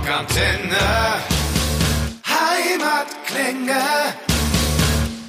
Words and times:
Rockantenne. 0.00 0.78
Heimatklänge. 2.24 3.80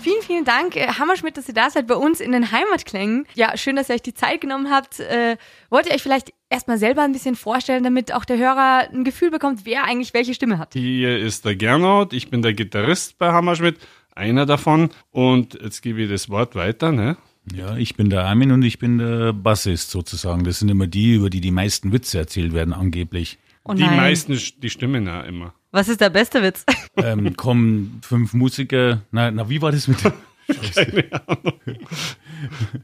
Vielen, 0.02 0.22
vielen 0.22 0.46
Dank, 0.46 0.78
äh, 0.78 0.88
Hammerschmidt, 0.88 1.36
dass 1.36 1.50
ihr 1.50 1.54
da 1.54 1.70
seid 1.70 1.88
bei 1.88 1.96
uns 1.96 2.22
in 2.22 2.32
den 2.32 2.54
Heimatklängen. 2.54 3.28
Ja, 3.36 3.58
schön, 3.58 3.76
dass 3.76 3.90
ihr 3.90 3.96
euch 3.96 4.02
die 4.02 4.14
Zeit 4.14 4.40
genommen 4.40 4.72
habt. 4.72 5.02
Äh, 5.02 5.36
wollt 5.70 5.88
ihr 5.88 5.94
euch 5.94 6.02
vielleicht 6.02 6.32
erstmal 6.50 6.78
selber 6.78 7.02
ein 7.02 7.12
bisschen 7.12 7.36
vorstellen, 7.36 7.84
damit 7.84 8.14
auch 8.14 8.24
der 8.24 8.38
Hörer 8.38 8.88
ein 8.94 9.04
Gefühl 9.04 9.30
bekommt, 9.30 9.66
wer 9.66 9.84
eigentlich 9.84 10.14
welche 10.14 10.34
Stimme 10.34 10.58
hat? 10.58 10.74
Hier 10.74 11.20
ist 11.20 11.44
der 11.44 11.58
Gernot, 11.58 12.14
ich 12.14 12.30
bin 12.30 12.42
der 12.42 12.54
Gitarrist 12.54 13.18
bei 13.18 13.34
Hammerschmidt, 13.34 13.78
einer 14.16 14.46
davon. 14.46 14.90
Und 15.12 15.60
jetzt 15.62 15.82
gebe 15.82 16.02
ich 16.04 16.10
das 16.10 16.30
Wort 16.30 16.56
weiter, 16.56 16.94
ne? 16.94 17.18
Ja, 17.54 17.76
ich 17.76 17.96
bin 17.98 18.10
der 18.10 18.24
Armin 18.24 18.54
und 18.54 18.64
ich 18.64 18.80
bin 18.80 19.00
der 19.00 19.34
Bassist 19.34 19.92
sozusagen. 19.92 20.46
Das 20.46 20.60
sind 20.60 20.70
immer 20.70 20.88
die, 20.88 21.16
über 21.16 21.30
die 21.30 21.42
die 21.42 21.52
meisten 21.52 21.92
Witze 21.92 22.20
erzählt 22.20 22.54
werden, 22.54 22.74
angeblich. 22.74 23.38
Oh 23.64 23.74
die 23.74 23.84
nein. 23.84 23.96
meisten, 23.96 24.38
die 24.58 24.70
stimmen 24.70 25.06
ja 25.06 25.22
immer. 25.22 25.54
Was 25.72 25.88
ist 25.88 26.02
der 26.02 26.10
beste 26.10 26.42
Witz? 26.42 26.66
Ähm, 26.98 27.36
kommen 27.38 28.02
fünf 28.04 28.34
Musiker. 28.34 29.02
Na, 29.12 29.32
na, 29.32 29.50
wie 29.50 29.62
war 29.62 29.72
das 29.72 29.88
mit 29.88 30.04
dem? 30.04 30.12
Keine 30.76 31.10
Ahnung. 31.28 31.54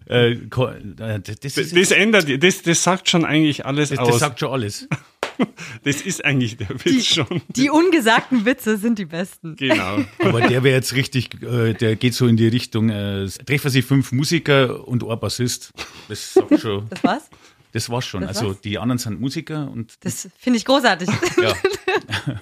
Äh, 0.07 0.31
äh, 0.31 1.19
das, 1.19 1.39
Das, 1.41 1.57
ist, 1.57 1.75
das 1.75 1.91
ändert, 1.91 2.41
das, 2.41 2.61
das 2.61 2.81
sagt 2.83 3.09
schon 3.09 3.25
eigentlich 3.25 3.65
alles 3.65 3.89
das, 3.89 3.99
aus. 3.99 4.07
das 4.07 4.19
sagt 4.19 4.39
schon 4.39 4.51
alles. 4.51 4.87
das 5.83 6.01
ist 6.01 6.23
eigentlich 6.23 6.57
der 6.57 6.69
Witz 6.69 7.05
schon. 7.05 7.41
Die 7.49 7.69
ungesagten 7.69 8.45
Witze 8.45 8.77
sind 8.77 8.97
die 8.97 9.05
besten. 9.05 9.55
Genau. 9.57 9.99
Aber 10.19 10.41
der 10.41 10.63
wäre 10.63 10.75
jetzt 10.75 10.93
richtig, 10.93 11.43
äh, 11.43 11.73
der 11.73 11.95
geht 11.97 12.13
so 12.13 12.27
in 12.27 12.37
die 12.37 12.47
Richtung, 12.47 12.89
äh, 12.89 13.27
treffen 13.27 13.69
sich 13.69 13.85
fünf 13.85 14.11
Musiker 14.13 14.87
und 14.87 15.03
ein 15.03 15.19
Bassist. 15.19 15.73
Das 16.07 16.33
sagt 16.33 16.59
schon, 16.59 16.87
Das 16.89 17.03
war's? 17.03 17.29
Das 17.77 17.89
war's 17.89 18.05
schon. 18.05 18.21
Das 18.21 18.37
also 18.37 18.49
war's? 18.49 18.61
die 18.61 18.77
anderen 18.79 18.97
sind 18.97 19.21
Musiker 19.21 19.69
und 19.71 19.93
Das 20.03 20.27
finde 20.37 20.57
ich 20.57 20.65
großartig. 20.65 21.09
ja, 21.41 21.53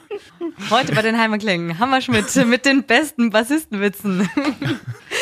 Heute 0.70 0.94
bei 0.94 1.02
den 1.02 1.18
Heimatklängen. 1.20 1.80
Hammerschmidt 1.80 2.34
mit 2.48 2.66
den 2.66 2.84
besten 2.84 3.30
Bassistenwitzen. 3.30 4.30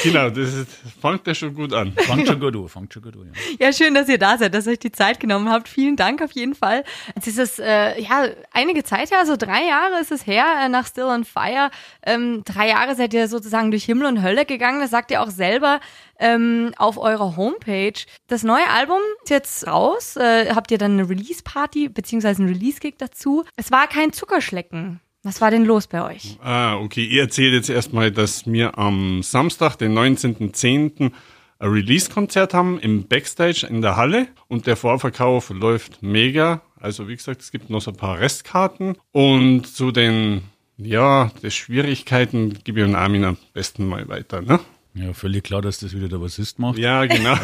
genau, 0.04 0.30
das 0.30 0.54
ist, 0.54 0.70
fängt 1.02 1.26
ja 1.28 1.36
schon 1.36 1.54
gut 1.54 1.74
an. 1.74 1.92
fangt 1.94 2.28
schon 2.28 2.40
gut 2.40 2.56
an, 2.56 2.70
fangt 2.70 2.94
schon 2.94 3.02
gut 3.04 3.16
an. 3.16 3.32
Ja. 3.60 3.68
Ja, 3.68 3.74
schön, 3.74 3.94
dass 3.94 4.08
ihr 4.10 4.18
da 4.18 4.38
seid, 4.38 4.54
dass 4.54 4.68
ihr 4.68 4.74
euch 4.74 4.80
die 4.80 4.92
Zeit 4.92 5.20
genommen 5.20 5.50
habt. 5.50 5.68
Vielen 5.68 5.96
Dank 5.96 6.22
auf 6.22 6.32
jeden 6.32 6.56
Fall. 6.56 6.84
Jetzt 7.16 7.28
ist 7.28 7.40
es 7.40 7.60
äh, 7.60 8.00
ja 8.02 8.28
einige 8.52 8.84
Zeit 8.84 9.12
her, 9.12 9.20
also 9.20 9.36
drei 9.36 9.66
Jahre 9.68 10.00
ist 10.00 10.12
es 10.12 10.26
her 10.26 10.46
äh, 10.62 10.70
nach 10.70 10.88
Still 10.88 11.06
on 11.06 11.26
Fire. 11.26 11.72
Ähm, 12.06 12.44
drei 12.46 12.70
Jahre 12.70 12.96
seid 12.96 13.14
ihr 13.14 13.28
sozusagen 13.28 13.72
durch 13.72 13.86
Himmel 13.86 14.08
und 14.08 14.22
Hölle 14.22 14.46
gegangen. 14.46 14.80
Das 14.82 14.92
sagt 14.92 15.12
ihr 15.12 15.22
auch 15.22 15.30
selber 15.30 15.80
ähm, 16.20 16.74
auf 16.78 16.98
eurer 16.98 17.36
Homepage. 17.36 17.94
Das 18.28 18.44
neue 18.44 18.70
Album 18.70 19.00
ist 19.24 19.30
jetzt 19.30 19.68
raus. 19.68 20.16
Äh, 20.16 20.54
habt 20.54 20.72
ihr 20.72 20.78
dann 20.78 20.94
eine 20.94 21.10
Release-Party 21.10 21.90
beziehungsweise 21.90 22.44
einen 22.44 22.54
Release-Gig 22.54 22.96
dazu? 22.98 23.44
Es 23.56 23.72
war 23.72 23.88
kein 23.88 24.14
Zuckerschlecken. 24.14 25.02
Was 25.24 25.40
war 25.40 25.52
denn 25.52 25.64
los 25.64 25.88
bei 25.88 26.04
euch? 26.04 26.38
Ah, 26.44 26.76
okay. 26.76 27.06
Ihr 27.06 27.22
erzählt 27.22 27.54
jetzt 27.54 27.70
erstmal, 27.70 28.12
dass 28.12 28.46
wir 28.46 28.78
am 28.78 29.24
Samstag, 29.24 29.78
den 29.78 29.98
19.10., 29.98 31.12
ein 31.60 31.70
Release-Konzert 31.70 32.54
haben 32.54 32.78
im 32.80 33.08
Backstage 33.08 33.66
in 33.70 33.82
der 33.82 33.96
Halle 33.96 34.28
und 34.50 34.68
der 34.68 34.76
Vorverkauf 34.76 35.50
läuft 35.50 36.04
mega. 36.04 36.62
Also 36.78 37.08
wie 37.08 37.16
gesagt, 37.16 37.42
es 37.42 37.52
gibt 37.52 37.70
noch 37.70 37.82
so 37.82 37.92
ein 37.92 37.98
paar 37.98 38.20
Restkarten 38.20 38.98
und 39.14 39.66
zu 39.66 39.92
den, 39.92 40.42
ja, 40.76 41.32
den 41.42 41.52
Schwierigkeiten 41.52 42.60
gebe 42.66 42.82
ich 42.82 42.86
den 42.86 42.96
Armin 42.96 43.24
am 43.24 43.38
besten 43.54 43.88
mal 43.88 44.10
weiter, 44.10 44.42
ne? 44.42 44.60
ja, 44.94 45.14
völlig 45.14 45.44
klar, 45.46 45.62
dass 45.62 45.80
das 45.80 45.96
wieder 45.96 46.10
der 46.10 46.18
Bassist 46.18 46.60
macht. 46.60 46.78
Ja, 46.78 47.06
genau. 47.06 47.38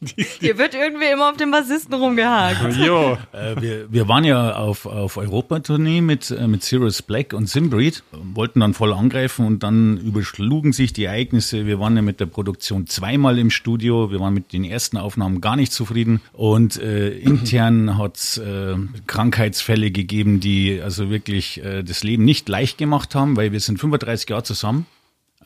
Hier 0.40 0.58
wird 0.58 0.74
irgendwie 0.74 1.06
immer 1.10 1.30
auf 1.30 1.38
den 1.38 1.50
Bassisten 1.50 1.94
rumgehakt. 1.94 2.76
jo. 2.84 3.16
Äh, 3.32 3.60
wir, 3.60 3.92
wir 3.92 4.08
waren 4.08 4.24
ja 4.24 4.56
auf, 4.56 4.84
auf 4.84 5.16
Europatournee 5.16 6.02
mit, 6.02 6.30
äh, 6.30 6.46
mit 6.46 6.62
Sirius 6.62 7.00
Black 7.00 7.32
und 7.32 7.48
Simbreed, 7.48 8.02
wollten 8.12 8.60
dann 8.60 8.74
voll 8.74 8.92
angreifen 8.92 9.46
und 9.46 9.62
dann 9.62 9.96
überschlugen 9.96 10.74
sich 10.74 10.92
die 10.92 11.04
Ereignisse. 11.04 11.64
Wir 11.64 11.80
waren 11.80 11.96
ja 11.96 12.02
mit 12.02 12.20
der 12.20 12.26
Produktion 12.26 12.86
zweimal 12.86 13.38
im 13.38 13.50
Studio, 13.50 14.10
wir 14.10 14.20
waren 14.20 14.34
mit 14.34 14.52
den 14.52 14.64
ersten 14.64 14.98
Aufnahmen 14.98 15.40
gar 15.40 15.56
nicht 15.56 15.72
zufrieden 15.72 16.20
und 16.34 16.76
äh, 16.76 17.10
intern 17.10 17.96
hat 17.98 18.16
es 18.16 18.36
äh, 18.36 18.76
Krankheitsfälle 19.06 19.90
gegeben, 19.90 20.40
die 20.40 20.78
also 20.82 21.08
wirklich 21.08 21.64
äh, 21.64 21.82
das 21.82 22.04
Leben 22.04 22.24
nicht 22.26 22.50
leicht 22.50 22.76
gemacht 22.76 23.14
haben, 23.14 23.36
weil 23.36 23.52
wir 23.52 23.60
sind 23.60 23.80
35 23.80 24.28
Jahre 24.28 24.42
zusammen. 24.42 24.84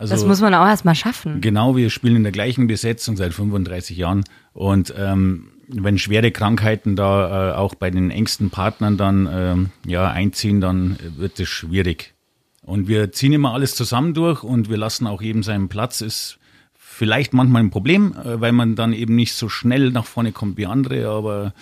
Also, 0.01 0.15
Das 0.15 0.25
muss 0.25 0.41
man 0.41 0.55
auch 0.55 0.65
erstmal 0.65 0.95
schaffen. 0.95 1.43
Genau, 1.43 1.77
wir 1.77 1.91
spielen 1.91 2.17
in 2.17 2.23
der 2.23 2.33
gleichen 2.33 2.67
Besetzung 2.67 3.19
seit 3.19 3.35
35 3.35 3.99
Jahren. 3.99 4.25
Und 4.55 4.95
ähm, 4.97 5.49
wenn 5.69 5.99
schwere 5.99 6.31
Krankheiten 6.31 6.97
da 6.97 7.51
äh, 7.51 7.55
auch 7.55 7.75
bei 7.75 7.91
den 7.91 8.11
engsten 8.11 8.49
Partnern 8.49 8.97
dann 8.97 9.29
ähm, 9.31 9.71
ja, 9.87 10.11
einziehen, 10.11 10.63
dann 10.63 10.97
wird 11.19 11.39
es 11.39 11.51
schwierig. 11.51 12.15
Und 12.63 12.89
wir 12.89 13.13
ziehen 13.13 13.35
immer 13.35 13.53
alles 13.53 13.75
zusammen 13.75 14.15
durch 14.15 14.43
und 14.43 14.71
wir 14.71 14.79
lassen 14.79 15.07
auch 15.07 15.21
jedem 15.21 15.43
seinen 15.43 15.69
Platz. 15.69 16.01
Ist 16.01 16.39
vielleicht 16.79 17.35
manchmal 17.35 17.63
ein 17.63 17.71
Problem, 17.71 18.15
äh, 18.15 18.41
weil 18.41 18.53
man 18.53 18.77
dann 18.77 18.95
eben 18.95 19.15
nicht 19.15 19.35
so 19.35 19.51
schnell 19.51 19.91
nach 19.91 20.07
vorne 20.07 20.33
kommt 20.33 20.57
wie 20.57 20.65
andere, 20.65 21.11
aber 21.11 21.53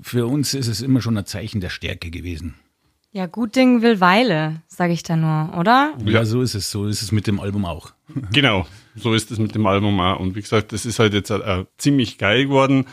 für 0.00 0.26
uns 0.26 0.54
ist 0.54 0.68
es 0.68 0.80
immer 0.80 1.02
schon 1.02 1.18
ein 1.18 1.26
Zeichen 1.26 1.60
der 1.60 1.68
Stärke 1.68 2.10
gewesen. 2.10 2.54
Ja, 3.14 3.26
gut 3.26 3.56
Ding 3.56 3.82
will 3.82 4.00
Weile, 4.00 4.62
sage 4.68 4.94
ich 4.94 5.02
da 5.02 5.16
nur, 5.16 5.58
oder? 5.58 5.92
Ja, 6.06 6.24
so 6.24 6.40
ist 6.40 6.54
es. 6.54 6.70
So 6.70 6.86
ist 6.86 7.02
es 7.02 7.12
mit 7.12 7.26
dem 7.26 7.40
Album 7.40 7.66
auch. 7.66 7.92
Genau, 8.32 8.66
so 8.94 9.12
ist 9.12 9.30
es 9.30 9.38
mit 9.38 9.54
dem 9.54 9.66
Album 9.66 10.00
auch. 10.00 10.18
Und 10.18 10.34
wie 10.34 10.40
gesagt, 10.40 10.72
das 10.72 10.86
ist 10.86 10.98
halt 10.98 11.12
jetzt 11.12 11.30
äh, 11.30 11.64
ziemlich 11.76 12.16
geil 12.16 12.46
geworden. 12.46 12.86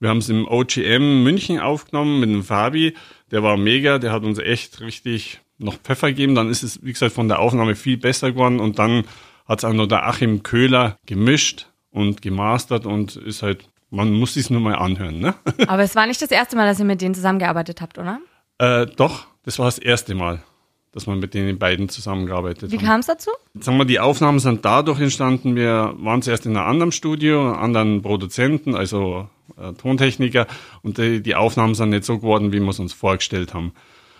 Wir 0.00 0.08
haben 0.08 0.18
es 0.18 0.30
im 0.30 0.48
OGM 0.48 1.22
München 1.22 1.58
aufgenommen 1.58 2.20
mit 2.20 2.30
dem 2.30 2.42
Fabi. 2.42 2.94
Der 3.30 3.42
war 3.42 3.58
mega, 3.58 3.98
der 3.98 4.12
hat 4.12 4.22
uns 4.24 4.38
echt 4.38 4.80
richtig 4.80 5.40
noch 5.58 5.74
Pfeffer 5.74 6.08
gegeben. 6.08 6.34
Dann 6.34 6.48
ist 6.48 6.62
es, 6.62 6.82
wie 6.82 6.92
gesagt, 6.92 7.12
von 7.12 7.28
der 7.28 7.38
Aufnahme 7.40 7.76
viel 7.76 7.98
besser 7.98 8.32
geworden. 8.32 8.60
Und 8.60 8.78
dann 8.78 9.04
hat 9.46 9.58
es 9.58 9.64
auch 9.64 9.74
noch 9.74 9.86
der 9.86 10.06
Achim 10.06 10.42
Köhler 10.42 10.96
gemischt 11.04 11.66
und 11.90 12.22
gemastert 12.22 12.86
und 12.86 13.16
ist 13.16 13.42
halt, 13.42 13.68
man 13.90 14.12
muss 14.12 14.36
es 14.36 14.48
nur 14.48 14.60
mal 14.60 14.76
anhören, 14.76 15.18
ne? 15.18 15.34
Aber 15.66 15.82
es 15.82 15.94
war 15.94 16.06
nicht 16.06 16.22
das 16.22 16.30
erste 16.30 16.56
Mal, 16.56 16.66
dass 16.66 16.78
ihr 16.78 16.84
mit 16.84 17.02
denen 17.02 17.14
zusammengearbeitet 17.14 17.80
habt, 17.82 17.98
oder? 17.98 18.20
äh, 18.58 18.86
doch, 18.86 19.26
das 19.48 19.58
war 19.58 19.64
das 19.64 19.78
erste 19.78 20.14
Mal, 20.14 20.42
dass 20.92 21.06
wir 21.06 21.16
mit 21.16 21.32
den 21.32 21.58
beiden 21.58 21.88
zusammengearbeitet 21.88 22.70
Wie 22.70 22.76
haben. 22.76 22.84
kam 22.84 23.00
es 23.00 23.06
dazu? 23.06 23.30
Sagen 23.58 23.78
wir, 23.78 23.86
die 23.86 23.98
Aufnahmen 23.98 24.40
sind 24.40 24.62
dadurch 24.62 25.00
entstanden, 25.00 25.56
wir 25.56 25.94
waren 25.96 26.20
zuerst 26.20 26.44
in 26.44 26.54
einem 26.54 26.68
anderen 26.68 26.92
Studio, 26.92 27.52
anderen 27.52 28.02
Produzenten, 28.02 28.74
also 28.74 29.26
äh, 29.56 29.72
Tontechniker, 29.72 30.46
und 30.82 30.98
die, 30.98 31.22
die 31.22 31.34
Aufnahmen 31.34 31.74
sind 31.74 31.88
nicht 31.88 32.04
so 32.04 32.18
geworden, 32.18 32.52
wie 32.52 32.60
wir 32.60 32.68
es 32.68 32.78
uns 32.78 32.92
vorgestellt 32.92 33.54
haben. 33.54 33.72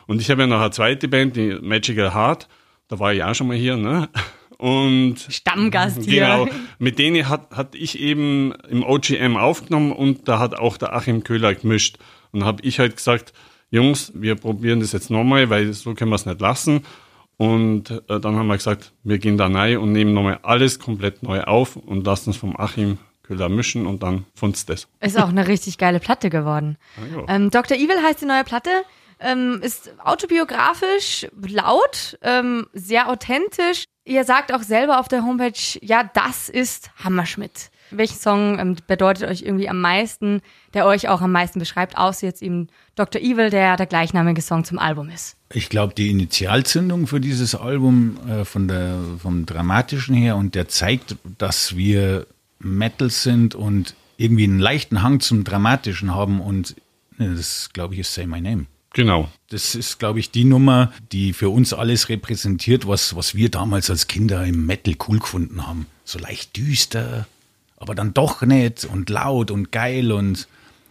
Und 0.06 0.22
ich 0.22 0.31
habe 0.31 0.41
ja 0.41 0.47
noch 0.47 0.62
eine 0.62 0.71
zweite 0.71 1.09
Band, 1.09 1.37
die 1.37 1.59
Magical 1.60 2.15
Heart, 2.15 2.49
da 2.89 2.99
war 2.99 3.12
ich 3.12 3.22
auch 3.22 3.34
schon 3.34 3.49
mal 3.49 3.56
hier, 3.56 3.77
ne? 3.77 4.09
Und 4.56 5.16
Stammgast 5.28 6.05
hier. 6.05 6.22
Genau, 6.22 6.49
mit 6.78 6.99
denen 6.99 7.28
hat, 7.28 7.50
hat 7.50 7.75
ich 7.75 8.00
eben 8.00 8.55
im 8.71 8.83
OGM 8.83 9.37
aufgenommen 9.37 9.93
und 9.93 10.27
da 10.27 10.39
hat 10.39 10.59
auch 10.59 10.78
der 10.78 10.95
Achim 10.95 11.22
Köhler 11.22 11.55
gemischt. 11.55 11.99
Und 12.33 12.45
habe 12.45 12.62
ich 12.62 12.78
halt 12.78 12.97
gesagt, 12.97 13.34
Jungs, 13.70 14.12
wir 14.14 14.34
probieren 14.34 14.80
das 14.80 14.92
jetzt 14.92 15.10
nochmal, 15.10 15.50
weil 15.50 15.72
so 15.72 15.94
können 15.94 16.10
wir 16.10 16.16
es 16.16 16.26
nicht 16.26 16.40
lassen. 16.40 16.84
Und 17.36 17.90
äh, 18.08 18.18
dann 18.20 18.36
haben 18.36 18.48
wir 18.48 18.56
gesagt, 18.56 18.92
wir 19.04 19.18
gehen 19.18 19.38
da 19.38 19.46
rein 19.46 19.78
und 19.78 19.92
nehmen 19.92 20.12
nochmal 20.12 20.40
alles 20.42 20.78
komplett 20.78 21.22
neu 21.22 21.42
auf 21.42 21.76
und 21.76 22.04
lassen 22.04 22.30
es 22.30 22.36
vom 22.36 22.58
Achim 22.58 22.98
Köhler 23.22 23.48
mischen 23.48 23.86
und 23.86 24.02
dann 24.02 24.24
funzt 24.34 24.70
das. 24.70 24.88
Ist 25.00 25.18
auch 25.18 25.28
eine 25.28 25.46
richtig 25.46 25.76
geile 25.78 26.00
Platte 26.00 26.30
geworden. 26.30 26.78
ja. 27.14 27.24
Ähm, 27.28 27.50
Dr. 27.50 27.76
Evil 27.76 28.02
heißt 28.02 28.22
die 28.22 28.26
neue 28.26 28.42
Platte. 28.42 28.70
Ähm, 29.20 29.60
ist 29.62 29.92
autobiografisch, 30.02 31.26
laut, 31.46 32.18
ähm, 32.22 32.66
sehr 32.72 33.08
authentisch. 33.10 33.84
Ihr 34.04 34.24
sagt 34.24 34.52
auch 34.52 34.62
selber 34.62 35.00
auf 35.00 35.08
der 35.08 35.24
Homepage, 35.24 35.78
ja, 35.82 36.08
das 36.14 36.48
ist 36.48 36.90
Hammerschmidt. 37.04 37.70
Welcher 37.91 38.15
Song 38.15 38.59
ähm, 38.59 38.76
bedeutet 38.87 39.28
euch 39.28 39.43
irgendwie 39.43 39.69
am 39.69 39.81
meisten, 39.81 40.41
der 40.75 40.87
euch 40.87 41.09
auch 41.09 41.21
am 41.21 41.32
meisten 41.32 41.59
beschreibt, 41.59 41.97
außer 41.97 42.26
jetzt 42.26 42.43
eben 42.43 42.69
Dr. 42.94 43.21
Evil, 43.21 43.50
der 43.50 43.76
der 43.76 43.87
gleichnamige 43.87 44.43
Song 44.43 44.65
zum 44.65 44.78
Album 44.78 45.09
ist? 45.09 45.36
Ich 45.53 45.68
glaube, 45.68 45.95
die 45.95 46.10
Initialzündung 46.10 47.07
für 47.07 47.21
dieses 47.21 47.54
Album 47.54 48.18
äh, 48.28 48.45
von 48.45 48.68
der, 48.68 48.98
vom 49.21 49.47
Dramatischen 49.47 50.15
her 50.15 50.36
und 50.36 50.54
der 50.54 50.68
zeigt, 50.68 51.16
dass 51.39 51.77
wir 51.77 52.27
Metal 52.59 53.10
sind 53.10 53.54
und 53.54 53.95
irgendwie 54.16 54.45
einen 54.45 54.59
leichten 54.59 55.03
Hang 55.03 55.21
zum 55.21 55.45
Dramatischen 55.45 56.15
haben 56.15 56.41
und 56.41 56.74
ne, 57.18 57.34
das, 57.34 57.71
glaube 57.72 57.95
ich, 57.95 58.01
ist 58.01 58.15
Say 58.15 58.27
My 58.27 58.41
Name. 58.41 58.66
Genau. 58.95 59.28
Das 59.51 59.74
ist, 59.74 59.98
glaube 59.98 60.18
ich, 60.18 60.30
die 60.30 60.45
Nummer, 60.45 60.92
die 61.12 61.33
für 61.33 61.51
uns 61.51 61.72
alles 61.72 62.09
repräsentiert, 62.09 62.89
was, 62.89 63.15
was 63.15 63.34
wir 63.34 63.51
damals 63.51 63.91
als 63.91 64.07
Kinder 64.07 64.45
im 64.45 64.66
Metal 64.66 64.95
cool 65.07 65.18
gefunden 65.18 65.66
haben. 65.66 65.86
So 66.04 66.18
leicht 66.18 66.57
düster, 66.57 67.27
aber 67.78 67.95
dann 67.95 68.15
doch 68.15 68.42
nett 68.42 68.84
und 68.84 69.09
laut 69.10 69.51
und 69.51 69.72
geil 69.72 70.13
und 70.13 70.48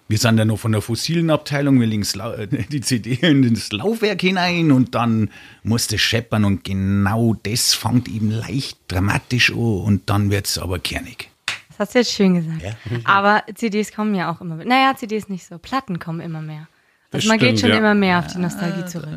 wir 0.10 0.18
sind 0.18 0.38
ja 0.38 0.46
noch 0.46 0.58
von 0.58 0.72
der 0.72 0.82
fossilen 0.82 1.30
Abteilung, 1.30 1.80
wir 1.80 1.88
legen 1.88 2.06
äh, 2.38 2.48
die 2.70 2.82
CD 2.82 3.14
in 3.22 3.54
das 3.54 3.72
Laufwerk 3.72 4.22
hinein 4.22 4.72
und 4.72 4.96
dann 4.96 5.30
musste 5.64 5.98
scheppern 5.98 6.46
und 6.46 6.64
genau 6.64 7.36
das 7.44 7.74
fängt 7.74 8.08
eben 8.08 8.32
leicht 8.32 8.80
dramatisch 8.88 9.52
an 9.52 9.58
und 9.58 10.10
dann 10.10 10.32
wird's 10.32 10.58
aber 10.58 10.80
kernig. 10.80 11.30
Das 11.78 11.80
hast 11.80 11.94
du 11.94 12.00
jetzt 12.00 12.14
schön 12.14 12.34
gesagt. 12.34 12.76
Aber 13.04 13.44
CDs 13.54 13.92
kommen 13.92 14.16
ja 14.16 14.32
auch 14.32 14.42
immer. 14.42 14.56
Naja, 14.66 14.96
CDs 14.96 15.30
nicht 15.30 15.46
so. 15.46 15.60
Platten 15.60 16.00
kommen 16.00 16.22
immer 16.22 16.42
mehr. 16.42 16.68
Das 17.12 17.20
Also 17.20 17.30
man 17.30 17.38
geht 17.38 17.50
stimmt, 17.50 17.60
schon 17.60 17.70
ja. 17.70 17.78
immer 17.78 17.94
mehr 17.94 18.18
auf 18.18 18.26
die 18.26 18.40
Nostalgie 18.40 18.84
zurück. 18.86 19.10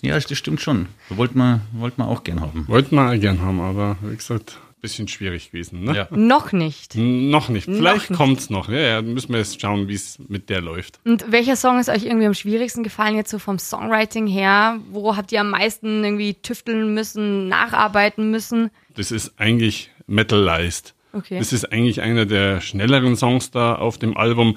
Ja, 0.00 0.18
das 0.18 0.38
stimmt 0.38 0.62
schon. 0.62 0.86
Wollten 1.10 1.36
wir, 1.36 1.60
wollten 1.72 2.00
wir 2.00 2.08
auch 2.08 2.24
gern 2.24 2.40
haben. 2.40 2.66
Wollten 2.68 2.94
wir 2.96 3.10
auch 3.10 3.20
gern 3.20 3.42
haben, 3.42 3.60
aber 3.60 3.98
wie 4.00 4.16
gesagt, 4.16 4.58
bisschen 4.80 5.08
schwierig 5.08 5.50
gewesen. 5.50 5.84
Ne? 5.84 5.96
Ja. 5.96 6.08
Noch 6.10 6.52
nicht. 6.52 6.94
N- 6.94 7.30
Noch 7.30 7.48
nicht. 7.48 7.64
Vielleicht 7.64 8.10
nicht. 8.10 8.16
kommt's 8.18 8.50
noch. 8.50 8.68
Ja, 8.68 8.78
ja, 8.78 9.02
müssen 9.02 9.30
wir 9.32 9.38
jetzt 9.38 9.60
schauen, 9.60 9.88
wie 9.88 9.94
es 9.94 10.18
mit 10.28 10.48
der 10.48 10.60
läuft. 10.60 11.00
Und 11.04 11.30
welcher 11.32 11.56
Song 11.56 11.78
ist 11.80 11.88
euch 11.88 12.04
irgendwie 12.04 12.26
am 12.26 12.34
schwierigsten 12.34 12.82
gefallen, 12.82 13.16
jetzt 13.16 13.30
so 13.30 13.38
vom 13.38 13.58
Songwriting 13.58 14.26
her? 14.26 14.78
Wo 14.90 15.16
habt 15.16 15.32
ihr 15.32 15.40
am 15.40 15.50
meisten 15.50 16.04
irgendwie 16.04 16.34
tüfteln 16.34 16.94
müssen, 16.94 17.48
nacharbeiten 17.48 18.30
müssen? 18.30 18.70
Das 18.94 19.10
ist 19.10 19.32
eigentlich 19.38 19.90
Metalized. 20.06 20.94
Okay. 21.12 21.38
Das 21.38 21.52
ist 21.52 21.72
eigentlich 21.72 22.02
einer 22.02 22.26
der 22.26 22.60
schnelleren 22.60 23.16
Songs 23.16 23.50
da 23.50 23.74
auf 23.74 23.96
dem 23.98 24.16
Album. 24.16 24.56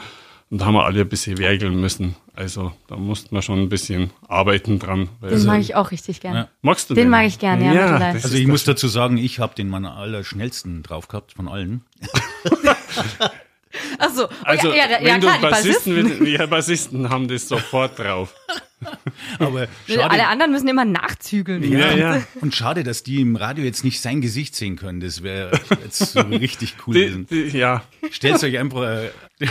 Und 0.51 0.61
da 0.61 0.65
haben 0.65 0.73
wir 0.73 0.85
alle 0.85 1.01
ein 1.01 1.09
bisschen 1.09 1.37
werkeln 1.37 1.79
müssen. 1.79 2.15
Also 2.33 2.71
da 2.87 2.95
mussten 2.95 3.35
wir 3.35 3.41
schon 3.43 3.59
ein 3.59 3.69
bisschen 3.69 4.09
arbeiten 4.27 4.79
dran. 4.79 5.09
Weil 5.19 5.29
Den 5.31 5.45
mag 5.45 5.59
ich 5.59 5.75
auch 5.75 5.91
richtig 5.91 6.21
gern. 6.21 6.35
Ja. 6.35 6.47
Magst 6.61 6.89
du 6.89 6.95
Den 6.95 7.05
den? 7.05 7.09
mag 7.11 7.27
ich 7.27 7.37
gern, 7.37 7.63
ja, 7.63 7.99
das 8.13 8.23
Also 8.23 8.35
ich 8.35 8.47
muss 8.47 8.63
dazu 8.63 8.87
sagen, 8.87 9.17
ich 9.17 9.39
habe 9.39 9.53
den 9.53 9.69
meiner 9.69 9.95
allerschnellsten 9.95 10.81
drauf 10.81 11.07
gehabt 11.07 11.33
von 11.33 11.47
allen. 11.47 11.81
Ach 13.97 14.09
so. 14.13 14.25
Oh, 14.25 14.29
Also, 14.43 14.69
ja, 14.69 14.75
ja, 14.89 15.01
ja, 15.01 15.13
wenn 15.15 15.21
klar, 15.21 15.33
du 15.39 15.45
die 15.45 15.51
Bassisten, 15.51 16.03
Bassisten. 16.03 16.25
ja, 16.27 16.45
Bassisten 16.45 17.09
haben 17.09 17.27
das 17.27 17.47
sofort 17.47 17.97
drauf. 17.99 18.33
Aber 19.39 19.67
Alle 19.87 19.99
schade, 20.01 20.27
anderen 20.27 20.51
müssen 20.53 20.67
immer 20.69 20.85
nachzügeln. 20.85 21.69
Ja, 21.69 21.91
ja. 21.91 22.21
und 22.39 22.55
schade, 22.55 22.83
dass 22.83 23.03
die 23.03 23.19
im 23.19 23.35
Radio 23.35 23.65
jetzt 23.65 23.83
nicht 23.83 23.99
sein 24.01 24.21
Gesicht 24.21 24.55
sehen 24.55 24.77
können. 24.77 25.01
Das 25.01 25.21
wäre 25.21 25.51
jetzt 25.83 25.99
so 26.13 26.19
richtig 26.31 26.75
cool 26.87 26.93
Die, 26.93 27.01
gewesen. 27.01 27.27
die, 27.29 27.57
ja, 27.57 27.83
Stellt 28.09 28.41
euch 28.41 28.57
einfach. 28.57 28.83
Äh, 28.83 29.09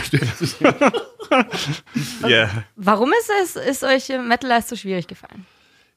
ja. 2.27 2.63
Warum 2.75 3.11
ist 3.19 3.29
es 3.43 3.55
ist 3.55 3.83
euch 3.83 4.09
äh, 4.09 4.17
Metalized 4.19 4.69
so 4.69 4.75
schwierig 4.75 5.07
gefallen? 5.07 5.45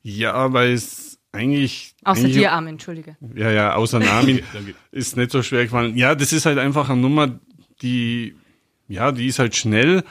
ja, 0.02 0.52
weil 0.52 0.72
es 0.72 1.18
eigentlich. 1.32 1.94
Außer 2.04 2.20
eigentlich, 2.20 2.34
dir, 2.36 2.52
Armin, 2.52 2.74
entschuldige. 2.74 3.16
Ja, 3.34 3.50
ja, 3.50 3.74
außer 3.74 3.98
Nami 4.00 4.42
ist 4.90 5.16
nicht 5.16 5.30
so 5.30 5.42
schwer 5.42 5.64
gefallen. 5.64 5.96
Ja, 5.96 6.14
das 6.14 6.32
ist 6.32 6.44
halt 6.44 6.58
einfach 6.58 6.90
eine 6.90 7.00
Nummer, 7.00 7.38
die, 7.82 8.34
ja, 8.88 9.12
die 9.12 9.26
ist 9.26 9.38
halt 9.38 9.56
schnell 9.56 10.04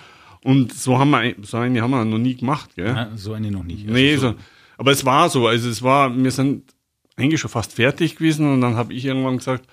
und 0.43 0.73
so 0.73 0.97
haben 0.99 1.11
wir, 1.11 1.35
so 1.41 1.57
eine 1.57 1.81
haben 1.81 1.91
wir 1.91 2.03
noch 2.05 2.17
nie 2.17 2.35
gemacht, 2.35 2.75
gell? 2.75 2.87
ja, 2.87 3.09
so 3.15 3.33
eine 3.33 3.51
noch 3.51 3.63
nicht. 3.63 3.83
Also 3.83 3.93
nee, 3.93 4.15
so, 4.15 4.29
so, 4.29 4.35
aber 4.77 4.91
es 4.91 5.05
war 5.05 5.29
so, 5.29 5.47
also 5.47 5.69
es 5.69 5.81
war, 5.81 6.15
wir 6.15 6.31
sind 6.31 6.73
eigentlich 7.15 7.39
schon 7.39 7.51
fast 7.51 7.73
fertig 7.73 8.15
gewesen 8.15 8.51
und 8.51 8.61
dann 8.61 8.75
habe 8.75 8.93
ich 8.93 9.05
irgendwann 9.05 9.37
gesagt, 9.37 9.67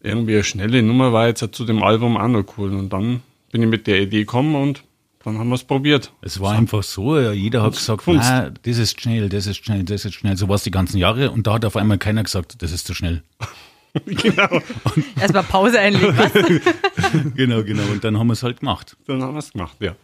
irgendwie 0.00 0.34
eine 0.34 0.44
schnelle 0.44 0.82
Nummer 0.82 1.12
war 1.12 1.26
jetzt 1.26 1.44
zu 1.52 1.64
dem 1.64 1.82
Album 1.82 2.16
auch 2.16 2.28
noch 2.28 2.44
cool 2.58 2.74
und 2.74 2.92
dann 2.92 3.22
bin 3.50 3.62
ich 3.62 3.68
mit 3.68 3.86
der 3.86 4.00
Idee 4.00 4.20
gekommen 4.20 4.54
und 4.54 4.84
dann 5.24 5.38
haben 5.38 5.48
wir 5.48 5.54
es 5.54 5.64
probiert. 5.64 6.12
Es 6.20 6.38
war 6.38 6.52
einfach 6.52 6.82
so, 6.82 7.18
ja, 7.18 7.32
jeder 7.32 7.62
hat 7.62 7.72
gesagt, 7.72 8.06
das 8.06 8.78
ist 8.78 9.00
schnell, 9.00 9.28
das 9.30 9.46
ist 9.46 9.64
schnell, 9.64 9.82
das 9.82 10.04
ist 10.04 10.14
schnell. 10.14 10.36
So 10.36 10.48
war 10.48 10.56
es 10.56 10.62
die 10.64 10.70
ganzen 10.70 10.98
Jahre 10.98 11.30
und 11.30 11.46
da 11.46 11.54
hat 11.54 11.64
auf 11.64 11.76
einmal 11.76 11.98
keiner 11.98 12.22
gesagt, 12.22 12.62
das 12.62 12.72
ist 12.72 12.86
zu 12.86 12.94
schnell. 12.94 13.22
genau, 14.06 14.60
Erstmal 15.20 15.44
Pause 15.44 15.78
einlegen. 15.78 16.16
Was? 16.18 16.32
genau, 17.36 17.62
genau. 17.62 17.84
Und 17.84 18.02
dann 18.02 18.18
haben 18.18 18.26
wir 18.26 18.32
es 18.32 18.42
halt 18.42 18.60
gemacht. 18.60 18.96
dann 19.06 19.22
haben 19.22 19.34
wir 19.34 19.38
es 19.38 19.52
gemacht, 19.52 19.76
ja. 19.80 19.94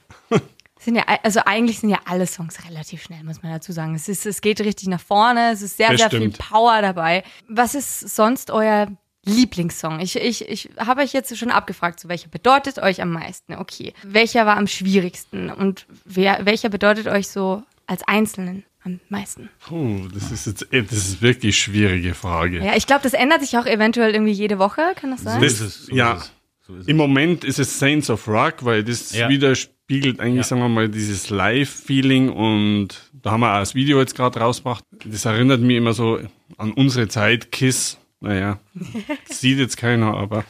Sind 0.78 0.94
ja, 0.94 1.04
also 1.22 1.40
eigentlich 1.44 1.80
sind 1.80 1.90
ja 1.90 1.98
alle 2.06 2.26
Songs 2.26 2.64
relativ 2.66 3.02
schnell, 3.02 3.22
muss 3.24 3.42
man 3.42 3.52
dazu 3.52 3.72
sagen. 3.72 3.94
Es, 3.94 4.08
ist, 4.08 4.24
es 4.24 4.40
geht 4.40 4.60
richtig 4.60 4.88
nach 4.88 5.00
vorne, 5.00 5.50
es 5.52 5.60
ist 5.60 5.76
sehr, 5.76 5.90
Das 5.90 5.98
sehr 6.00 6.08
stimmt. 6.08 6.36
viel 6.36 6.46
Power 6.48 6.80
dabei. 6.80 7.22
Was 7.48 7.74
ist 7.74 8.00
sonst 8.16 8.50
euer 8.50 8.86
Lieblingssong? 9.26 10.00
Ich, 10.00 10.16
ich, 10.16 10.48
ich 10.48 10.70
habe 10.78 11.02
euch 11.02 11.12
jetzt 11.12 11.36
schon 11.36 11.50
abgefragt, 11.50 12.00
so 12.00 12.08
welcher 12.08 12.28
bedeutet 12.28 12.78
euch 12.78 13.02
am 13.02 13.10
meisten? 13.10 13.56
Okay. 13.56 13.92
Welcher 14.04 14.46
war 14.46 14.56
am 14.56 14.66
schwierigsten? 14.66 15.50
Und 15.50 15.86
wer, 16.04 16.46
welcher 16.46 16.70
bedeutet 16.70 17.08
euch 17.08 17.28
so 17.28 17.62
als 17.86 18.02
Einzelnen 18.06 18.64
am 18.84 19.00
meisten? 19.08 19.48
Puh, 19.66 20.08
das 20.14 20.30
ist 20.30 20.46
jetzt, 20.46 20.72
eh, 20.72 20.82
das 20.82 20.92
ist 20.98 21.22
wirklich 21.22 21.58
schwierige 21.58 22.14
Frage. 22.14 22.58
Ja, 22.64 22.76
ich 22.76 22.86
glaube, 22.86 23.02
das 23.02 23.12
ändert 23.12 23.40
sich 23.42 23.56
auch 23.58 23.66
eventuell 23.66 24.12
irgendwie 24.14 24.32
jede 24.32 24.58
Woche, 24.58 24.80
kann 24.96 25.10
das 25.10 25.22
sein? 25.22 25.40
Das- 25.40 25.58
So 25.58 25.64
ist 25.66 25.74
es, 25.80 25.86
so 25.86 25.94
ja. 25.94 26.12
ist 26.14 26.22
es. 26.22 26.32
So 26.66 26.74
ist 26.76 26.80
es. 26.82 26.88
Im 26.88 26.96
Moment 26.96 27.44
ist 27.44 27.58
es 27.58 27.78
Saints 27.78 28.10
of 28.10 28.26
Rock, 28.28 28.64
weil 28.64 28.82
das 28.84 29.12
Ja. 29.14 29.28
widerspiegelt 29.28 30.20
eigentlich, 30.20 30.36
Ja. 30.36 30.42
sagen 30.44 30.60
wir 30.62 30.68
mal, 30.68 30.88
dieses 30.88 31.30
Live-Feeling 31.30 32.30
und 32.30 33.10
da 33.12 33.32
haben 33.32 33.40
wir 33.40 33.54
auch 33.54 33.60
das 33.60 33.74
Video 33.74 33.98
jetzt 34.00 34.14
gerade 34.14 34.38
rausgebracht. 34.40 34.84
Das 35.04 35.24
erinnert 35.24 35.60
mich 35.60 35.76
immer 35.76 35.92
so 35.92 36.18
an 36.56 36.72
unsere 36.72 37.08
Zeit, 37.08 37.52
Kiss. 37.52 37.98
Naja, 38.22 38.58
sieht 39.30 39.58
jetzt 39.58 39.78
keiner, 39.78 40.14
aber 40.14 40.44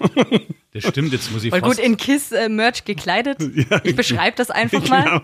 Das 0.73 0.87
stimmt, 0.88 1.12
jetzt 1.12 1.31
muss 1.33 1.44
ich 1.44 1.50
Voll 1.50 1.61
fast... 1.61 1.76
gut 1.76 1.85
in 1.85 1.97
Kiss-Merch 1.97 2.85
gekleidet. 2.85 3.38
ich 3.85 3.94
beschreibe 3.97 4.37
das 4.37 4.50
einfach 4.50 4.87
mal. 4.88 5.05
genau. 5.05 5.21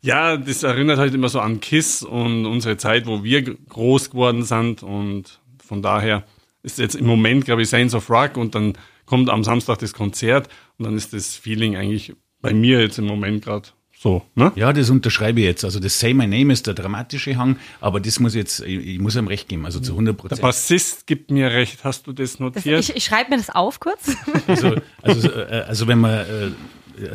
Ja, 0.00 0.36
das 0.36 0.62
erinnert 0.62 0.98
halt 0.98 1.14
immer 1.14 1.28
so 1.28 1.40
an 1.40 1.60
Kiss 1.60 2.02
und 2.02 2.46
unsere 2.46 2.76
Zeit, 2.76 3.06
wo 3.06 3.24
wir 3.24 3.42
groß 3.42 4.10
geworden 4.10 4.44
sind 4.44 4.82
und 4.82 5.40
von 5.64 5.82
daher 5.82 6.24
ist 6.62 6.78
jetzt 6.78 6.94
im 6.94 7.06
Moment, 7.06 7.44
glaube 7.44 7.62
ich, 7.62 7.68
Saints 7.68 7.94
of 7.94 8.08
Rock 8.10 8.36
und 8.36 8.54
dann 8.54 8.74
kommt 9.06 9.30
am 9.30 9.42
Samstag 9.44 9.78
das 9.78 9.92
Konzert 9.92 10.48
und 10.78 10.84
dann 10.84 10.96
ist 10.96 11.12
das 11.12 11.34
Feeling 11.34 11.76
eigentlich 11.76 12.14
bei 12.40 12.52
mir 12.54 12.80
jetzt 12.80 12.98
im 12.98 13.06
Moment 13.06 13.44
gerade 13.44 13.68
so, 14.00 14.22
ne? 14.36 14.52
Ja, 14.54 14.72
das 14.72 14.90
unterschreibe 14.90 15.40
ich 15.40 15.46
jetzt. 15.46 15.64
Also 15.64 15.80
das 15.80 15.98
Say 15.98 16.14
My 16.14 16.28
Name 16.28 16.52
ist 16.52 16.68
der 16.68 16.74
dramatische 16.74 17.36
Hang, 17.36 17.56
aber 17.80 17.98
das 17.98 18.20
muss 18.20 18.32
jetzt, 18.36 18.60
ich, 18.60 19.00
muss 19.00 19.16
ihm 19.16 19.26
recht 19.26 19.48
geben, 19.48 19.64
also 19.64 19.80
zu 19.80 19.98
100% 19.98 20.04
Der 20.04 20.12
Prozent. 20.12 20.40
Bassist 20.40 21.06
gibt 21.08 21.32
mir 21.32 21.50
recht. 21.50 21.82
Hast 21.82 22.06
du 22.06 22.12
das 22.12 22.32
Das, 22.34 22.38
notiert? 22.38 22.78
ich 22.78 22.94
ich 22.94 23.04
schreibe 23.04 23.30
mir 23.30 23.38
das 23.38 23.50
auf 23.50 23.80
kurz. 23.80 24.14
Also, 24.46 24.76
also, 25.02 25.28
äh, 25.32 25.64
also 25.66 25.88
wenn 25.88 25.98
man 25.98 26.12
äh, 26.20 26.50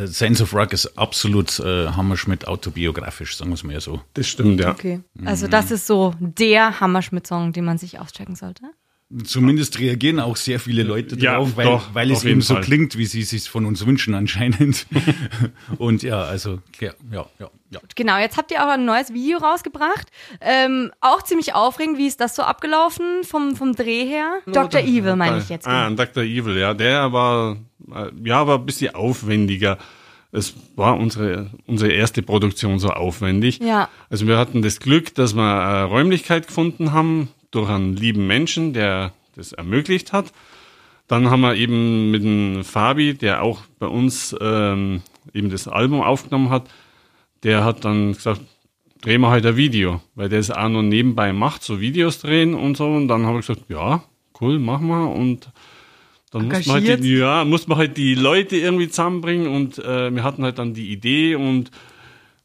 Sense 0.05 0.43
of 0.43 0.53
Rock 0.53 0.73
ist 0.73 0.97
absolut 0.97 1.59
äh, 1.59 1.87
Hammerschmidt 1.87 2.47
autobiografisch, 2.47 3.37
sagen 3.37 3.51
wir 3.51 3.55
es 3.55 3.63
mal 3.63 3.73
ja 3.73 3.81
so. 3.81 4.01
das 4.13 4.27
stimmt, 4.27 4.59
ja. 4.59 4.71
Okay. 4.71 5.01
Also 5.25 5.47
das 5.47 5.71
ist 5.71 5.87
so 5.87 6.13
der 6.19 6.79
Hammerschmidt-Song, 6.79 7.53
den 7.53 7.65
man 7.65 7.77
sich 7.77 7.99
auschecken 7.99 8.35
sollte. 8.35 8.63
Zumindest 9.25 9.79
reagieren 9.79 10.19
auch 10.19 10.35
sehr 10.35 10.59
viele 10.59 10.83
Leute 10.83 11.15
Ja, 11.19 11.35
drauf, 11.35 11.51
weil, 11.55 11.65
doch, 11.65 11.93
weil 11.93 12.09
es 12.09 12.23
eben 12.23 12.41
so 12.41 12.55
Fall. 12.55 12.63
klingt, 12.63 12.97
wie 12.97 13.05
sie 13.05 13.21
es 13.21 13.29
sich 13.29 13.49
von 13.49 13.65
uns 13.65 13.85
wünschen 13.85 14.15
anscheinend. 14.15 14.87
Und 15.77 16.01
ja, 16.01 16.23
also 16.23 16.59
ja, 16.79 16.93
ja, 17.11 17.25
ja. 17.39 17.49
ja. 17.69 17.79
Genau, 17.95 18.17
jetzt 18.17 18.37
habt 18.37 18.51
ihr 18.51 18.63
auch 18.63 18.69
ein 18.69 18.85
neues 18.85 19.13
Video 19.13 19.37
rausgebracht. 19.37 20.07
Ähm, 20.41 20.91
auch 20.99 21.21
ziemlich 21.21 21.53
aufregend. 21.53 21.97
Wie 21.97 22.07
ist 22.07 22.21
das 22.21 22.35
so 22.35 22.41
abgelaufen 22.41 23.23
vom, 23.23 23.55
vom 23.55 23.75
Dreh 23.75 24.05
her? 24.05 24.39
Dr. 24.47 24.81
Evil 24.81 25.15
meine 25.15 25.37
ich 25.37 25.49
jetzt. 25.49 25.67
Ah, 25.67 25.89
genau. 25.89 26.03
Dr. 26.03 26.23
Evil, 26.23 26.57
ja. 26.57 26.73
Der 26.73 27.13
war, 27.13 27.57
äh, 27.93 28.09
ja, 28.23 28.47
war 28.47 28.57
ein 28.57 28.65
bisschen 28.65 28.95
aufwendiger. 28.95 29.77
Es 30.31 30.55
war 30.75 30.97
unsere, 30.97 31.51
unsere 31.67 31.91
erste 31.91 32.23
Produktion 32.23 32.79
so 32.79 32.89
aufwendig. 32.89 33.59
Ja. 33.59 33.89
Also 34.09 34.25
wir 34.25 34.37
hatten 34.39 34.63
das 34.63 34.79
Glück, 34.79 35.13
dass 35.13 35.35
wir 35.35 35.43
eine 35.43 35.83
Räumlichkeit 35.83 36.47
gefunden 36.47 36.93
haben 36.93 37.29
durch 37.53 37.69
einen 37.69 37.95
lieben 37.95 38.27
Menschen, 38.27 38.73
der 38.73 39.13
das 39.35 39.53
ermöglicht 39.53 40.11
hat. 40.11 40.33
Dann 41.07 41.29
haben 41.29 41.41
wir 41.41 41.55
eben 41.55 42.11
mit 42.11 42.23
dem 42.23 42.63
Fabi, 42.63 43.13
der 43.13 43.43
auch 43.43 43.61
bei 43.79 43.87
uns 43.87 44.35
ähm, 44.39 45.01
eben 45.33 45.49
das 45.49 45.67
Album 45.67 46.01
aufgenommen 46.01 46.49
hat, 46.49 46.69
der 47.43 47.63
hat 47.63 47.85
dann 47.85 48.13
gesagt, 48.13 48.41
drehen 49.01 49.21
wir 49.21 49.29
heute 49.29 49.49
ein 49.49 49.57
Video, 49.57 50.01
weil 50.15 50.29
der 50.29 50.39
es 50.39 50.49
auch 50.49 50.69
noch 50.69 50.81
nebenbei 50.81 51.33
macht, 51.33 51.63
so 51.63 51.79
Videos 51.79 52.19
drehen 52.19 52.55
und 52.55 52.77
so. 52.77 52.87
Und 52.87 53.07
dann 53.09 53.25
habe 53.25 53.39
ich 53.39 53.47
gesagt, 53.47 53.69
ja, 53.69 54.03
cool, 54.39 54.59
machen 54.59 54.87
wir. 54.87 55.09
Und 55.09 55.51
dann 56.31 56.47
muss 56.47 56.65
man, 56.65 56.87
halt 56.87 57.03
die, 57.03 57.17
ja, 57.17 57.45
muss 57.45 57.67
man 57.67 57.77
halt 57.77 57.97
die 57.97 58.15
Leute 58.15 58.55
irgendwie 58.55 58.87
zusammenbringen 58.87 59.47
und 59.47 59.77
äh, 59.77 60.09
wir 60.13 60.23
hatten 60.23 60.43
halt 60.43 60.57
dann 60.57 60.73
die 60.73 60.91
Idee 60.91 61.35
und 61.35 61.69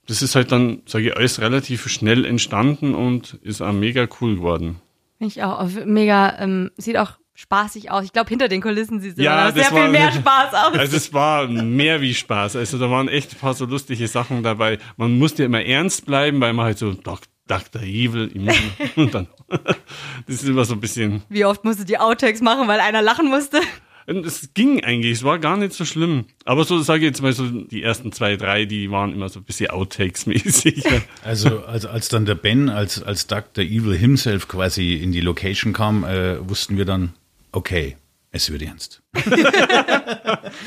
das 0.07 0.21
ist 0.21 0.35
halt 0.35 0.53
dann, 0.53 0.83
sage 0.85 1.07
ich, 1.07 1.17
alles 1.17 1.41
relativ 1.41 1.89
schnell 1.89 2.25
entstanden 2.25 2.95
und 2.95 3.39
ist 3.43 3.63
auch 3.63 3.73
mega 3.73 4.07
cool 4.21 4.37
geworden. 4.37 4.77
Finde 5.19 5.33
ich 5.35 5.43
auch 5.43 5.69
mega, 5.85 6.39
ähm, 6.39 6.71
sieht 6.77 6.97
auch 6.97 7.13
spaßig 7.35 7.91
aus. 7.91 8.05
Ich 8.05 8.13
glaube, 8.13 8.29
hinter 8.31 8.49
den 8.49 8.61
Kulissen 8.61 9.01
sieht 9.01 9.13
es 9.19 9.23
Ja, 9.25 9.53
sehr 9.53 9.63
das 9.65 9.69
viel 9.73 9.79
war- 9.83 9.89
mehr 9.89 10.13
Spaß 10.13 10.55
aus. 10.55 10.79
Also 10.79 10.97
es 10.97 11.13
war 11.13 11.47
mehr 11.49 12.01
wie 12.01 12.15
Spaß. 12.15 12.57
Also 12.57 12.79
da 12.79 12.91
waren 12.91 13.09
echt 13.09 13.33
ein 13.35 13.39
paar 13.39 13.55
so 13.55 13.65
lustige 13.65 14.07
Sachen 14.09 14.43
dabei. 14.43 14.79
Man 14.97 15.19
musste 15.19 15.45
immer 15.45 15.63
ernst 15.65 16.07
bleiben, 16.07 16.41
weil 16.41 16.53
man 16.53 16.67
halt 16.67 16.79
so 16.79 16.93
Dr. 16.95 17.83
Evil 17.83 18.31
und 18.97 19.15
dann 19.15 19.29
das 19.49 20.43
ist 20.43 20.45
immer 20.49 20.65
so 20.65 20.75
ein 20.75 20.81
bisschen. 20.81 21.23
Wie 21.29 21.45
oft 21.45 21.65
musstet 21.65 21.89
ihr 21.91 22.03
Outtakes 22.03 22.41
machen, 22.43 22.69
weil 22.69 22.81
einer 22.81 23.03
lachen 23.03 23.29
musste? 23.29 23.61
Und 24.09 24.25
Es 24.25 24.55
ging 24.55 24.83
eigentlich, 24.83 25.19
es 25.19 25.23
war 25.23 25.39
gar 25.39 25.59
nicht 25.59 25.75
so 25.75 25.85
schlimm. 25.85 26.25
Aber 26.47 26.65
so 26.65 26.81
sage 26.81 27.01
ich 27.01 27.11
jetzt 27.11 27.21
mal 27.21 27.35
so, 27.35 27.47
die 27.47 27.83
ersten 27.83 28.11
zwei, 28.11 28.37
drei, 28.37 28.65
die 28.65 28.91
waren 28.91 29.13
immer 29.13 29.29
so 29.29 29.41
ein 29.41 29.45
bisschen 29.45 29.71
Outtakes-mäßig. 29.71 30.85
Also 31.23 31.65
als, 31.65 31.85
als 31.85 32.09
dann 32.09 32.25
der 32.25 32.35
Ben 32.35 32.71
als, 32.71 33.03
als 33.03 33.27
Dr. 33.27 33.63
Evil 33.63 33.97
himself 33.97 34.49
quasi 34.49 34.95
in 34.95 35.13
die 35.13 35.21
Location 35.21 35.75
kam, 35.75 36.05
äh, 36.05 36.49
wussten 36.49 36.79
wir 36.79 36.87
dann, 36.87 37.13
okay, 37.53 37.97
es 38.31 38.51
wird 38.51 38.63
ernst. 38.63 39.03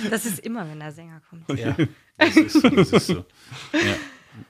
Das 0.09 0.25
ist 0.25 0.39
immer, 0.39 0.69
wenn 0.69 0.79
der 0.79 0.91
Sänger 0.91 1.21
kommt. 1.27 1.59
Ja, 1.59 1.75
das 2.17 2.35
ist, 2.35 2.53
so, 2.61 2.69
das 2.69 2.91
ist 2.91 3.07
so. 3.07 3.25
Ja. 3.73 3.95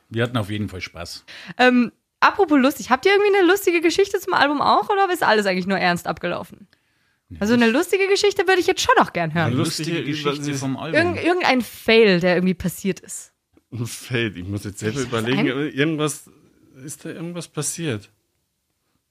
Wir 0.10 0.24
hatten 0.24 0.36
auf 0.38 0.50
jeden 0.50 0.68
Fall 0.68 0.82
Spaß. 0.82 1.24
Ähm, 1.58 1.92
apropos 2.20 2.60
lustig, 2.60 2.90
habt 2.90 3.06
ihr 3.06 3.14
irgendwie 3.14 3.38
eine 3.38 3.48
lustige 3.48 3.80
Geschichte 3.80 4.20
zum 4.20 4.34
Album 4.34 4.62
auch 4.62 4.90
oder 4.90 5.12
ist 5.12 5.24
alles 5.24 5.46
eigentlich 5.46 5.68
nur 5.68 5.78
ernst 5.78 6.08
abgelaufen? 6.08 6.68
Also 7.40 7.54
eine 7.54 7.70
lustige 7.70 8.08
Geschichte 8.08 8.48
würde 8.48 8.60
ich 8.60 8.68
jetzt 8.68 8.82
schon 8.82 8.94
noch 8.98 9.14
gern 9.14 9.34
hören. 9.34 9.48
Eine 9.48 9.56
lustige- 9.56 10.00
lustige 10.02 10.12
Geschichte 10.32 10.54
vom 10.56 10.78
Album. 10.78 11.00
Irgend, 11.00 11.24
irgendein 11.24 11.62
Fail, 11.62 12.20
der 12.20 12.36
irgendwie 12.36 12.54
passiert 12.54 13.00
ist. 13.00 13.32
Feld. 13.86 14.36
Ich 14.38 14.46
muss 14.46 14.64
jetzt 14.66 14.80
selber 14.80 15.02
überlegen, 15.02 15.40
ein- 15.40 15.72
irgendwas, 15.74 16.30
ist 16.86 17.06
da 17.06 17.10
irgendwas 17.10 17.48
passiert? 17.48 18.10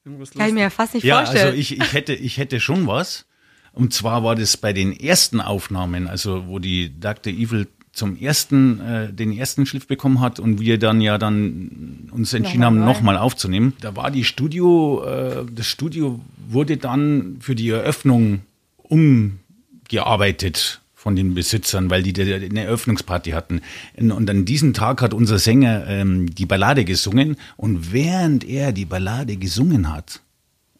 Irgendwas 0.04 0.30
Kann 0.32 0.48
ich 0.48 0.54
mir 0.54 0.60
ja 0.62 0.70
fast 0.70 0.94
nicht 0.94 1.04
Ja, 1.04 1.18
vorstellen. 1.24 1.46
also 1.48 1.58
ich, 1.58 1.78
ich, 1.78 1.92
hätte, 1.92 2.12
ich 2.14 2.36
hätte 2.38 2.60
schon 2.60 2.86
was. 2.86 3.26
Und 3.72 3.94
zwar 3.94 4.24
war 4.24 4.34
das 4.34 4.56
bei 4.56 4.72
den 4.72 4.92
ersten 4.98 5.40
Aufnahmen, 5.40 6.08
also 6.08 6.46
wo 6.48 6.58
die 6.58 6.98
Dr. 6.98 7.32
Evil 7.32 7.68
zum 8.00 8.16
ersten, 8.16 8.80
äh, 8.80 9.12
den 9.12 9.30
ersten 9.30 9.66
Schliff 9.66 9.86
bekommen 9.86 10.20
hat 10.20 10.40
und 10.40 10.58
wir 10.58 10.78
dann 10.78 11.02
ja 11.02 11.18
dann 11.18 12.08
uns 12.10 12.32
entschieden 12.32 12.62
Nochmal 12.62 12.80
haben, 12.80 12.86
nochmal 12.86 13.16
aufzunehmen. 13.18 13.74
Da 13.82 13.94
war 13.94 14.10
die 14.10 14.24
Studio, 14.24 15.04
äh, 15.04 15.44
das 15.54 15.66
Studio 15.66 16.18
wurde 16.48 16.78
dann 16.78 17.36
für 17.40 17.54
die 17.54 17.68
Eröffnung 17.68 18.40
umgearbeitet 18.78 20.80
von 20.94 21.14
den 21.14 21.34
Besitzern, 21.34 21.90
weil 21.90 22.02
die 22.02 22.18
eine 22.22 22.64
Eröffnungsparty 22.64 23.32
hatten. 23.32 23.60
Und 23.98 24.30
an 24.30 24.46
diesem 24.46 24.72
Tag 24.72 25.02
hat 25.02 25.12
unser 25.12 25.38
Sänger 25.38 25.86
ähm, 25.86 26.34
die 26.34 26.46
Ballade 26.46 26.86
gesungen 26.86 27.36
und 27.58 27.92
während 27.92 28.48
er 28.48 28.72
die 28.72 28.86
Ballade 28.86 29.36
gesungen 29.36 29.92
hat, 29.92 30.22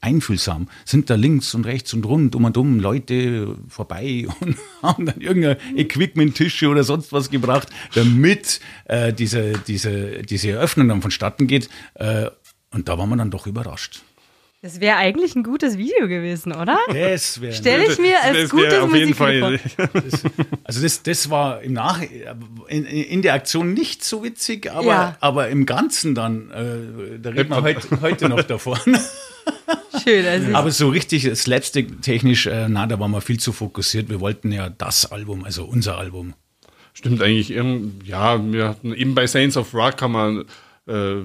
einfühlsam, 0.01 0.69
sind 0.85 1.11
da 1.11 1.15
links 1.15 1.55
und 1.55 1.67
rechts 1.67 1.93
und 1.93 2.05
rund 2.07 2.35
um 2.35 2.45
und 2.45 2.57
um 2.57 2.81
Leute 2.81 3.57
vorbei 3.69 4.27
und 4.41 4.57
haben 4.83 5.07
dann 5.07 5.21
irgendein 5.21 5.57
Equipment-Tische 5.77 6.69
oder 6.69 6.85
sonst 6.85 7.13
was 7.13 7.31
gebracht, 7.31 7.69
damit 7.95 8.61
äh, 8.87 9.13
diese, 9.13 9.53
diese, 9.67 10.23
diese 10.23 10.51
Eröffnung 10.51 10.89
dann 10.89 11.03
vonstatten 11.03 11.47
geht. 11.47 11.69
Äh, 11.95 12.27
und 12.73 12.89
da 12.89 12.97
waren 12.99 13.09
wir 13.11 13.17
dann 13.17 13.31
doch 13.31 13.47
überrascht. 13.47 14.03
das 14.63 14.81
wäre 14.81 14.97
eigentlich 14.97 15.35
ein 15.35 15.43
gutes 15.43 15.77
Video 15.77 16.07
gewesen, 16.09 16.53
oder? 16.53 16.79
Das 16.89 17.41
wäre 17.41 17.53
Stell 17.53 17.83
ich 17.91 17.99
mir 17.99 18.23
als 18.23 18.27
Das 18.27 18.37
wäre 18.37 18.49
gutes 18.49 18.79
auf 18.79 18.95
jeden 18.95 19.15
Fall. 19.15 19.59
vor. 19.59 19.89
Also 20.65 20.83
das, 20.83 21.03
das 21.03 21.31
war 21.31 21.63
im 21.63 21.73
Nach 21.73 22.01
in, 22.69 22.85
in 22.85 23.23
der 23.23 23.35
Aktion 23.35 23.75
nicht 23.75 24.05
so 24.05 24.23
witzig, 24.23 24.71
aber, 24.71 24.87
Ja. 24.87 25.17
aber 25.21 25.49
im 25.49 25.67
Ganzen 25.67 26.15
dann, 26.15 26.51
äh, 26.53 27.19
da 27.19 27.31
reden 27.31 27.51
wir 27.51 27.63
heute, 27.63 28.01
heute 28.01 28.29
noch 28.29 28.43
davon. 28.45 28.79
Schön. 30.11 30.27
Also 30.27 30.55
aber 30.55 30.71
so 30.71 30.89
richtig 30.89 31.29
slapstick-technisch, 31.35 32.47
äh, 32.47 32.69
na, 32.69 32.87
da 32.87 32.99
waren 32.99 33.11
wir 33.13 33.21
viel 33.21 33.39
zu 33.39 33.53
fokussiert. 33.53 34.09
Wir 34.09 34.21
wollten 34.21 34.53
ja 34.53 34.69
das 34.71 35.11
Album, 35.13 35.45
also 35.45 35.65
unser 35.65 35.99
Album. 35.99 36.35
Stimmt 36.93 37.23
eigentlich. 37.23 37.51
irgend- 37.51 38.07
Ja, 38.07 38.41
wir 38.53 38.69
hatten 38.69 38.93
eben 38.95 39.15
bei 39.15 39.27
Saints 39.27 39.57
of 39.57 39.73
Rock 39.75 40.03
haben 40.03 40.13
wir 40.13 40.45
äh, 40.93 41.23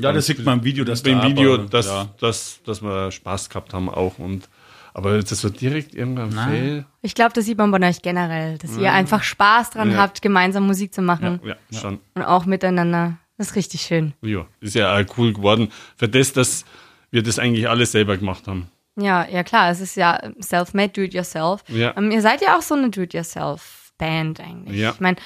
Ja, 0.00 0.12
das 0.12 0.26
sieht 0.26 0.44
man 0.44 0.58
im 0.60 0.64
Video, 0.64 0.84
dass 0.84 1.02
im 1.02 1.18
da 1.18 1.28
Video, 1.28 1.54
aber, 1.54 1.64
dass, 1.64 1.86
ja. 1.86 2.08
dass, 2.20 2.60
dass 2.64 2.82
wir 2.82 3.10
Spaß 3.10 3.48
gehabt 3.50 3.74
haben 3.74 3.88
auch. 3.88 4.18
Und, 4.18 4.48
aber 4.94 5.18
das 5.22 5.42
wird 5.44 5.60
direkt 5.60 5.94
irgendwann 5.94 6.32
Fail. 6.32 6.86
ich 7.02 7.14
glaube, 7.14 7.32
das 7.34 7.44
sieht 7.46 7.58
man 7.58 7.70
bei 7.70 7.88
euch 7.88 8.00
generell, 8.02 8.58
dass 8.58 8.76
ihr 8.78 8.92
einfach 8.92 9.22
Spaß 9.22 9.70
dran 9.70 9.90
Ja. 9.92 9.98
habt, 9.98 10.22
gemeinsam 10.22 10.66
Musik 10.66 10.94
zu 10.94 11.02
machen 11.02 11.40
Ja, 11.44 11.56
schon. 11.78 11.98
und 12.14 12.22
auch 12.22 12.46
miteinander. 12.46 13.18
Das 13.38 13.48
ist 13.50 13.56
richtig 13.56 13.80
schön. 13.82 14.12
Ja, 14.22 14.46
ist 14.60 14.74
ja 14.74 14.94
auch 14.96 15.18
cool 15.18 15.32
geworden. 15.32 15.68
Für 15.96 16.08
das, 16.08 16.32
dass 16.32 16.64
wir 17.12 17.22
das 17.22 17.38
eigentlich 17.38 17.68
alles 17.68 17.92
selber 17.92 18.16
gemacht 18.16 18.48
haben. 18.48 18.68
Ja, 18.96 19.26
ja 19.28 19.44
klar, 19.44 19.70
es 19.70 19.80
ist 19.80 19.96
ja 19.96 20.18
self-made, 20.40 20.92
do-it-yourself. 20.92 21.62
Ja. 21.68 21.94
Ähm, 21.96 22.10
ihr 22.10 22.20
seid 22.20 22.42
ja 22.42 22.56
auch 22.56 22.62
so 22.62 22.74
eine 22.74 22.90
do-it-yourself-Band 22.90 24.40
eigentlich. 24.40 24.78
Ja. 24.78 24.90
Ich 24.90 25.00
meine, 25.00 25.16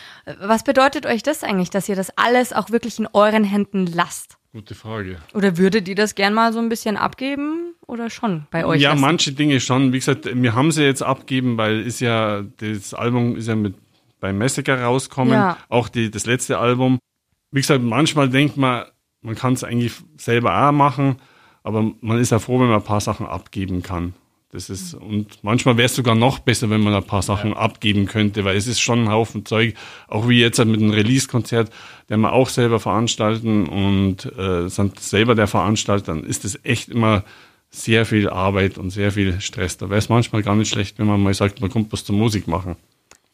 was 0.41 0.63
bedeutet 0.63 1.07
euch 1.07 1.23
das 1.23 1.43
eigentlich, 1.43 1.71
dass 1.71 1.89
ihr 1.89 1.97
das 1.97 2.11
alles 2.17 2.53
auch 2.53 2.71
wirklich 2.71 2.99
in 2.99 3.09
euren 3.13 3.45
Händen 3.45 3.87
lasst? 3.87 4.37
Gute 4.53 4.75
Frage. 4.75 5.19
Oder 5.35 5.59
würdet 5.59 5.89
ihr 5.89 5.95
das 5.95 6.15
gern 6.15 6.33
mal 6.33 6.53
so 6.53 6.59
ein 6.59 6.69
bisschen 6.69 6.97
abgeben 6.97 7.75
oder 7.87 8.09
schon 8.11 8.47
bei 8.51 8.65
euch? 8.65 8.81
ja, 8.81 8.91
lassen? 8.91 9.01
manche 9.01 9.33
Dinge 9.33 9.61
schon. 9.61 9.93
Wie 9.93 9.99
gesagt, 9.99 10.29
wir 10.33 10.55
haben 10.55 10.71
sie 10.71 10.85
jetzt 10.85 11.03
abgeben, 11.03 11.57
weil 11.57 11.81
ist 11.81 12.01
ja, 12.01 12.43
das 12.59 12.95
Album 12.95 13.37
ist 13.37 13.49
ja 13.49 13.55
mit 13.55 13.75
beim 14.21 14.39
Massacre 14.39 14.83
rauskommen. 14.83 15.35
Ja. 15.35 15.59
Auch 15.69 15.89
die, 15.89 16.11
das 16.11 16.27
letzte 16.27 16.59
Album. 16.59 16.99
Wie 17.51 17.61
gesagt, 17.61 17.83
manchmal 17.83 18.29
denkt 18.29 18.57
man, 18.57 18.85
man 19.21 19.35
kann 19.35 19.53
es 19.53 19.65
eigentlich 19.65 19.93
selber 20.17 20.69
auch 20.69 20.73
machen, 20.73 21.17
aber 21.67 21.91
man 22.01 22.21
ist 22.21 22.31
ja 22.31 22.39
froh, 22.39 22.61
wenn 22.61 22.69
man 22.69 22.77
ein 22.77 22.85
paar 22.85 23.01
Sachen 23.01 23.27
abgeben 23.27 23.83
kann. 23.83 24.15
Das 24.53 24.71
ist, 24.71 24.95
und 24.95 25.43
manchmal 25.43 25.77
wäre 25.77 25.87
es 25.87 25.97
sogar 25.97 26.15
noch 26.15 26.39
besser, 26.39 26.71
wenn 26.71 26.81
man 26.81 26.95
ein 26.95 27.03
paar 27.03 27.23
Sachen 27.23 27.55
abgeben 27.55 28.07
könnte, 28.07 28.45
weil 28.45 28.57
es 28.57 28.69
ist 28.69 28.79
schon 28.79 29.03
ein 29.03 29.11
Haufen 29.11 29.45
Zeug, 29.45 29.75
auch 30.07 30.29
wie 30.29 30.41
jetzt 30.41 30.61
halt 30.61 30.69
mit 30.69 30.81
einem 30.81 30.93
Release-Konzert, 30.93 31.73
den 32.09 32.21
wir 32.21 32.33
auch 32.33 32.51
selber 32.51 32.79
veranstalten 32.79 33.67
und 33.67 34.27
äh, 34.39 34.69
sind 34.69 35.01
selber 35.01 35.35
der 35.35 35.49
Veranstalter, 35.49 36.15
dann 36.15 36.23
ist 36.23 36.45
es 36.45 36.65
echt 36.65 36.89
immer 36.89 37.25
sehr 37.69 38.07
viel 38.07 38.31
Arbeit 38.31 38.79
und 38.79 38.91
sehr 38.91 39.11
viel 39.11 39.41
Stress. 39.41 39.77
Da 39.77 39.91
wäre 39.91 39.99
es 39.99 40.09
manchmal 40.09 40.45
gar 40.45 40.55
nicht 40.55 40.71
schlecht, 40.71 41.01
wenn 41.01 41.09
man 41.09 41.21
mal 41.21 41.35
sagt, 41.35 41.61
man 41.61 41.71
kommt 41.71 41.93
was 41.93 42.05
zur 42.05 42.15
Musik 42.15 42.47
machen. 42.47 42.77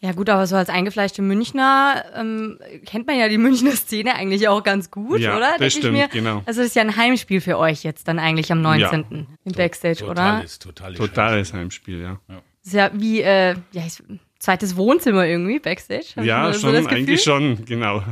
Ja 0.04 0.10
gut, 0.12 0.28
aber 0.28 0.46
so 0.48 0.56
als 0.56 0.68
eingefleischte 0.68 1.22
Münchner 1.22 2.04
ähm, 2.16 2.58
kennt 2.84 3.06
man 3.06 3.16
ja 3.18 3.28
die 3.28 3.38
Münchner 3.38 3.70
Szene 3.70 4.14
eigentlich 4.16 4.48
auch 4.48 4.62
ganz 4.64 4.90
gut, 4.90 5.20
Ja, 5.20 5.36
oder? 5.36 5.54
das 5.58 5.72
stimmt, 5.74 5.94
ich 5.96 6.00
mir. 6.02 6.08
genau. 6.08 6.42
Also 6.44 6.60
das 6.60 6.68
ist 6.70 6.74
ja 6.76 6.82
ein 6.82 6.96
Heimspiel 6.96 7.40
für 7.40 7.56
euch 7.56 7.84
jetzt 7.84 8.08
dann 8.08 8.18
eigentlich 8.18 8.50
am 8.50 8.60
19. 8.62 9.26
im 9.44 9.52
Backstage, 9.52 10.02
oder? 10.04 10.14
Totales, 10.14 10.58
totales 10.58 10.98
Totales 10.98 11.52
Heimspiel, 11.52 12.00
ja. 12.02 12.20
Das 12.28 12.38
ist 12.64 12.72
ja 12.74 12.90
wie 12.94 13.22
äh, 13.22 13.54
ja, 13.72 13.82
ich- 13.86 14.02
zweites 14.40 14.76
Wohnzimmer 14.76 15.24
irgendwie, 15.24 15.60
Backstage. 15.60 16.06
Ja, 16.20 16.52
so 16.52 16.58
schon, 16.60 16.72
Gefühl. 16.72 16.88
eigentlich 16.96 17.22
schon, 17.22 17.64
genau. 17.64 18.02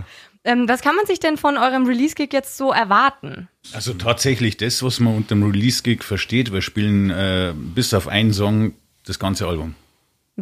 Ähm, 0.44 0.68
was 0.68 0.82
kann 0.82 0.94
man 0.94 1.04
sich 1.06 1.18
denn 1.18 1.36
von 1.36 1.58
eurem 1.58 1.86
Release-Gig 1.86 2.32
jetzt 2.32 2.56
so 2.56 2.70
erwarten? 2.72 3.48
Also 3.74 3.94
tatsächlich 3.94 4.56
das, 4.56 4.82
was 4.84 5.00
man 5.00 5.16
unter 5.16 5.34
dem 5.34 5.42
Release-Gig 5.42 6.04
versteht. 6.04 6.52
Wir 6.52 6.62
spielen 6.62 7.10
äh, 7.10 7.52
bis 7.56 7.92
auf 7.94 8.06
einen 8.06 8.32
Song 8.32 8.74
das 9.04 9.18
ganze 9.18 9.46
Album. 9.48 9.74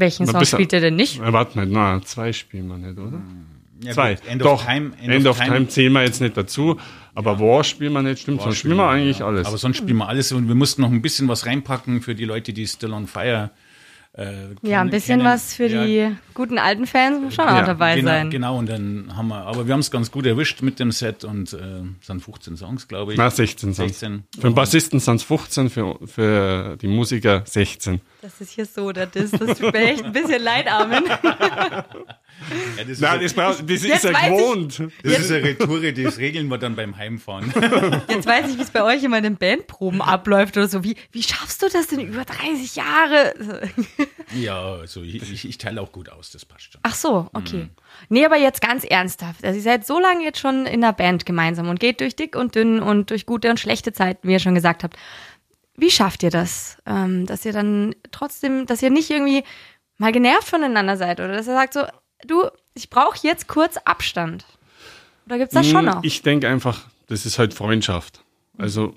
Welchen 0.00 0.26
Song 0.26 0.44
spielt 0.44 0.72
ihr 0.72 0.80
denn 0.80 0.96
nicht? 0.96 1.20
Warte 1.20 1.56
mal, 1.56 1.66
na, 1.66 2.02
zwei 2.02 2.32
spielen 2.32 2.68
wir 2.68 2.78
nicht, 2.78 2.98
oder? 2.98 3.20
Ja, 3.82 3.92
Zwei. 3.92 4.14
gut, 4.14 4.26
End 4.26 4.42
Doch, 4.42 4.54
of 4.54 4.66
Time. 4.66 4.92
End, 5.00 5.26
of 5.26 5.38
Time. 5.38 5.68
zählen 5.68 5.92
wir 5.92 6.02
jetzt 6.02 6.20
nicht 6.20 6.36
dazu, 6.36 6.78
aber 7.14 7.38
War 7.38 7.62
spielen 7.62 7.92
wir 7.92 8.02
nicht, 8.02 8.22
stimmt, 8.22 8.42
sonst 8.42 8.58
spielen 8.58 8.76
wir 8.76 8.88
eigentlich 8.88 9.22
alles. 9.22 9.46
Aber 9.46 9.56
sonst 9.56 9.76
spielen 9.76 9.98
wir 9.98 10.08
alles 10.08 10.32
und 10.32 10.48
wir 10.48 10.56
mussten 10.56 10.82
noch 10.82 10.90
ein 10.90 11.00
bisschen 11.00 11.28
was 11.28 11.46
reinpacken 11.46 12.00
für 12.02 12.14
die 12.16 12.24
Leute, 12.24 12.52
die 12.52 12.66
Still 12.66 12.92
on 12.92 13.06
Fire. 13.06 13.50
Äh, 13.52 13.67
Ja, 14.62 14.80
ein 14.80 14.90
bisschen 14.90 15.20
kennen. 15.20 15.32
was 15.32 15.54
für 15.54 15.66
Ja, 15.68 15.84
die 15.86 16.16
guten 16.34 16.58
alten 16.58 16.86
Fans 16.86 17.20
muss 17.20 17.34
schon 17.34 17.44
Ja, 17.44 17.60
auch 17.62 17.66
dabei 17.66 17.94
genau, 17.96 18.08
sein. 18.10 18.30
Genau, 18.30 18.58
und 18.58 18.68
dann 18.68 19.16
haben 19.16 19.28
wir, 19.28 19.44
aber 19.46 19.66
wir 19.66 19.72
haben 19.72 19.80
es 19.80 19.90
ganz 19.92 20.10
gut 20.10 20.26
erwischt 20.26 20.60
mit 20.62 20.80
dem 20.80 20.90
Set 20.90 21.22
und 21.24 21.52
äh, 21.52 21.56
es 22.00 22.06
sind 22.08 22.20
15 22.22 22.56
Songs, 22.56 22.88
glaube 22.88 23.12
ich. 23.12 23.18
na, 23.18 23.30
16 23.30 23.74
sind 23.74 23.88
16. 23.88 24.24
Für 24.34 24.48
den 24.48 24.54
Bassisten 24.54 24.98
sind 24.98 25.16
es 25.16 25.22
15, 25.22 25.70
für, 25.70 25.98
für 26.06 26.76
die 26.80 26.88
Musiker 26.88 27.42
16. 27.46 28.00
Das 28.22 28.40
ist 28.40 28.50
hier 28.50 28.66
so, 28.66 28.90
das 28.90 29.10
ist, 29.14 29.40
das 29.40 29.58
tut 29.58 29.72
mir 29.72 29.92
echt 29.92 30.04
ein 30.04 30.12
bisschen 30.12 30.42
leid, 30.42 30.66
Armin. 30.66 31.04
Ja, 32.76 32.84
das, 32.84 33.00
Nein, 33.00 33.20
ist, 33.20 33.36
das, 33.36 33.56
brauch- 33.58 33.66
das 33.66 33.82
Jetzt 33.82 33.84
ist 33.96 34.04
ja 34.04 34.12
weiß 34.14 34.22
ich- 34.22 34.28
gewohnt. 34.38 34.82
das 35.02 35.18
ist 35.18 35.30
eine 35.32 35.42
Retour, 35.44 35.80
das 35.92 36.18
regeln 36.18 36.48
wir 36.48 36.58
dann 36.58 36.76
beim 36.76 36.96
Heimfahren. 36.96 37.52
Jetzt 38.08 38.26
weiß 38.26 38.48
ich, 38.50 38.58
wie 38.58 38.62
es 38.62 38.70
bei 38.70 38.82
euch 38.84 39.02
immer 39.02 39.18
in 39.18 39.24
den 39.24 39.36
Bandproben 39.36 40.00
abläuft 40.00 40.56
oder 40.56 40.68
so. 40.68 40.84
Wie, 40.84 40.96
wie 41.10 41.22
schaffst 41.22 41.62
du 41.62 41.68
das 41.68 41.88
denn 41.88 42.00
über 42.00 42.24
30 42.24 42.76
Jahre? 42.76 43.34
ja, 44.34 44.60
also 44.74 45.02
ich, 45.02 45.16
ich, 45.32 45.48
ich 45.48 45.58
teile 45.58 45.80
auch 45.82 45.90
gut 45.90 46.08
aus, 46.10 46.30
das 46.30 46.44
passt 46.44 46.72
schon. 46.72 46.80
Ach 46.84 46.94
so, 46.94 47.28
okay. 47.32 47.68
Nee, 48.08 48.24
aber 48.24 48.36
jetzt 48.36 48.60
ganz 48.60 48.84
ernsthaft. 48.84 49.44
Also 49.44 49.56
ihr 49.56 49.62
seid 49.62 49.84
so 49.86 49.98
lange 49.98 50.22
jetzt 50.24 50.38
schon 50.38 50.64
in 50.66 50.80
der 50.80 50.92
Band 50.92 51.26
gemeinsam 51.26 51.68
und 51.68 51.80
geht 51.80 52.00
durch 52.00 52.14
dick 52.14 52.36
und 52.36 52.54
dünn 52.54 52.80
und 52.80 53.10
durch 53.10 53.26
gute 53.26 53.50
und 53.50 53.58
schlechte 53.58 53.92
Zeiten, 53.92 54.28
wie 54.28 54.32
ihr 54.32 54.38
schon 54.38 54.54
gesagt 54.54 54.84
habt. 54.84 54.96
Wie 55.76 55.90
schafft 55.90 56.22
ihr 56.22 56.30
das? 56.30 56.76
Ähm, 56.86 57.26
dass 57.26 57.44
ihr 57.44 57.52
dann 57.52 57.94
trotzdem, 58.12 58.66
dass 58.66 58.82
ihr 58.82 58.90
nicht 58.90 59.10
irgendwie 59.10 59.42
mal 59.96 60.12
genervt 60.12 60.48
voneinander 60.48 60.96
seid 60.96 61.18
oder 61.20 61.32
dass 61.32 61.46
ihr 61.48 61.54
sagt 61.54 61.72
so, 61.74 61.82
du, 62.26 62.48
ich 62.74 62.90
brauche 62.90 63.18
jetzt 63.22 63.48
kurz 63.48 63.76
Abstand. 63.78 64.44
Oder 65.26 65.38
gibt's 65.38 65.54
das 65.54 65.68
schon 65.68 65.84
noch? 65.84 65.96
Hm, 65.96 66.00
Ich 66.04 66.22
denke 66.22 66.48
einfach, 66.48 66.86
das 67.06 67.26
ist 67.26 67.38
halt 67.38 67.54
Freundschaft. 67.54 68.24
Also 68.56 68.94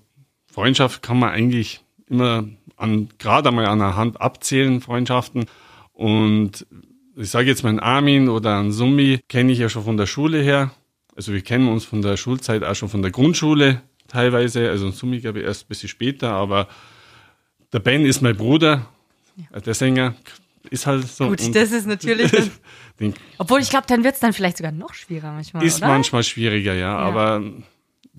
Freundschaft 0.52 1.02
kann 1.02 1.20
man 1.20 1.30
eigentlich 1.32 1.82
immer 2.08 2.46
an, 2.78 3.10
gerade 3.20 3.50
einmal 3.50 3.66
an 3.68 3.80
der 3.80 3.96
Hand 3.96 4.20
abzählen, 4.20 4.82
Freundschaften. 4.82 5.46
Und 5.94 6.66
ich 7.16 7.30
sage 7.30 7.48
jetzt 7.48 7.64
mal 7.64 7.70
einen 7.70 7.80
Armin 7.80 8.30
oder 8.30 8.58
einen 8.58 8.72
Summi, 8.72 9.20
kenne 9.30 9.52
ich 9.52 9.60
ja 9.60 9.70
schon 9.70 9.84
von 9.84 9.98
der 9.98 10.08
Schule 10.08 10.42
her. 10.42 10.72
Also 11.16 11.34
wir 11.34 11.42
kennen 11.42 11.68
uns 11.68 11.86
von 11.86 12.02
der 12.02 12.18
Schulzeit 12.18 12.64
auch 12.64 12.76
schon 12.76 12.90
von 12.90 13.02
der 13.02 13.12
Grundschule 13.12 13.82
teilweise. 14.08 14.70
Also 14.70 14.86
einen 14.86 14.94
Summi 14.94 15.20
glaube 15.20 15.40
ich 15.40 15.46
erst 15.46 15.66
ein 15.66 15.68
bisschen 15.68 15.90
später, 15.90 16.32
aber 16.32 16.68
der 17.74 17.80
Ben 17.80 18.06
ist 18.06 18.22
mein 18.22 18.36
Bruder, 18.36 18.86
äh, 19.52 19.62
der 19.62 19.74
Sänger 19.74 20.16
ist 20.70 20.86
halt 20.88 21.08
so. 21.08 21.28
Gut, 21.28 21.42
Und 21.42 21.56
das 21.56 21.72
ist 21.72 21.88
natürlich. 21.88 22.32
Das, 22.42 22.50
den 23.00 23.14
obwohl 23.38 23.62
ich 23.62 23.70
glaube, 23.70 23.88
dann 23.88 24.04
wird's 24.04 24.20
dann 24.20 24.34
vielleicht 24.34 24.58
sogar 24.58 24.72
noch 24.72 24.94
schwieriger 24.94 25.32
manchmal. 25.32 25.66
Ist 25.66 25.80
oder? 25.80 25.88
manchmal 25.88 26.24
schwieriger, 26.24 26.76
ja, 26.76 26.96
aber 26.96 27.42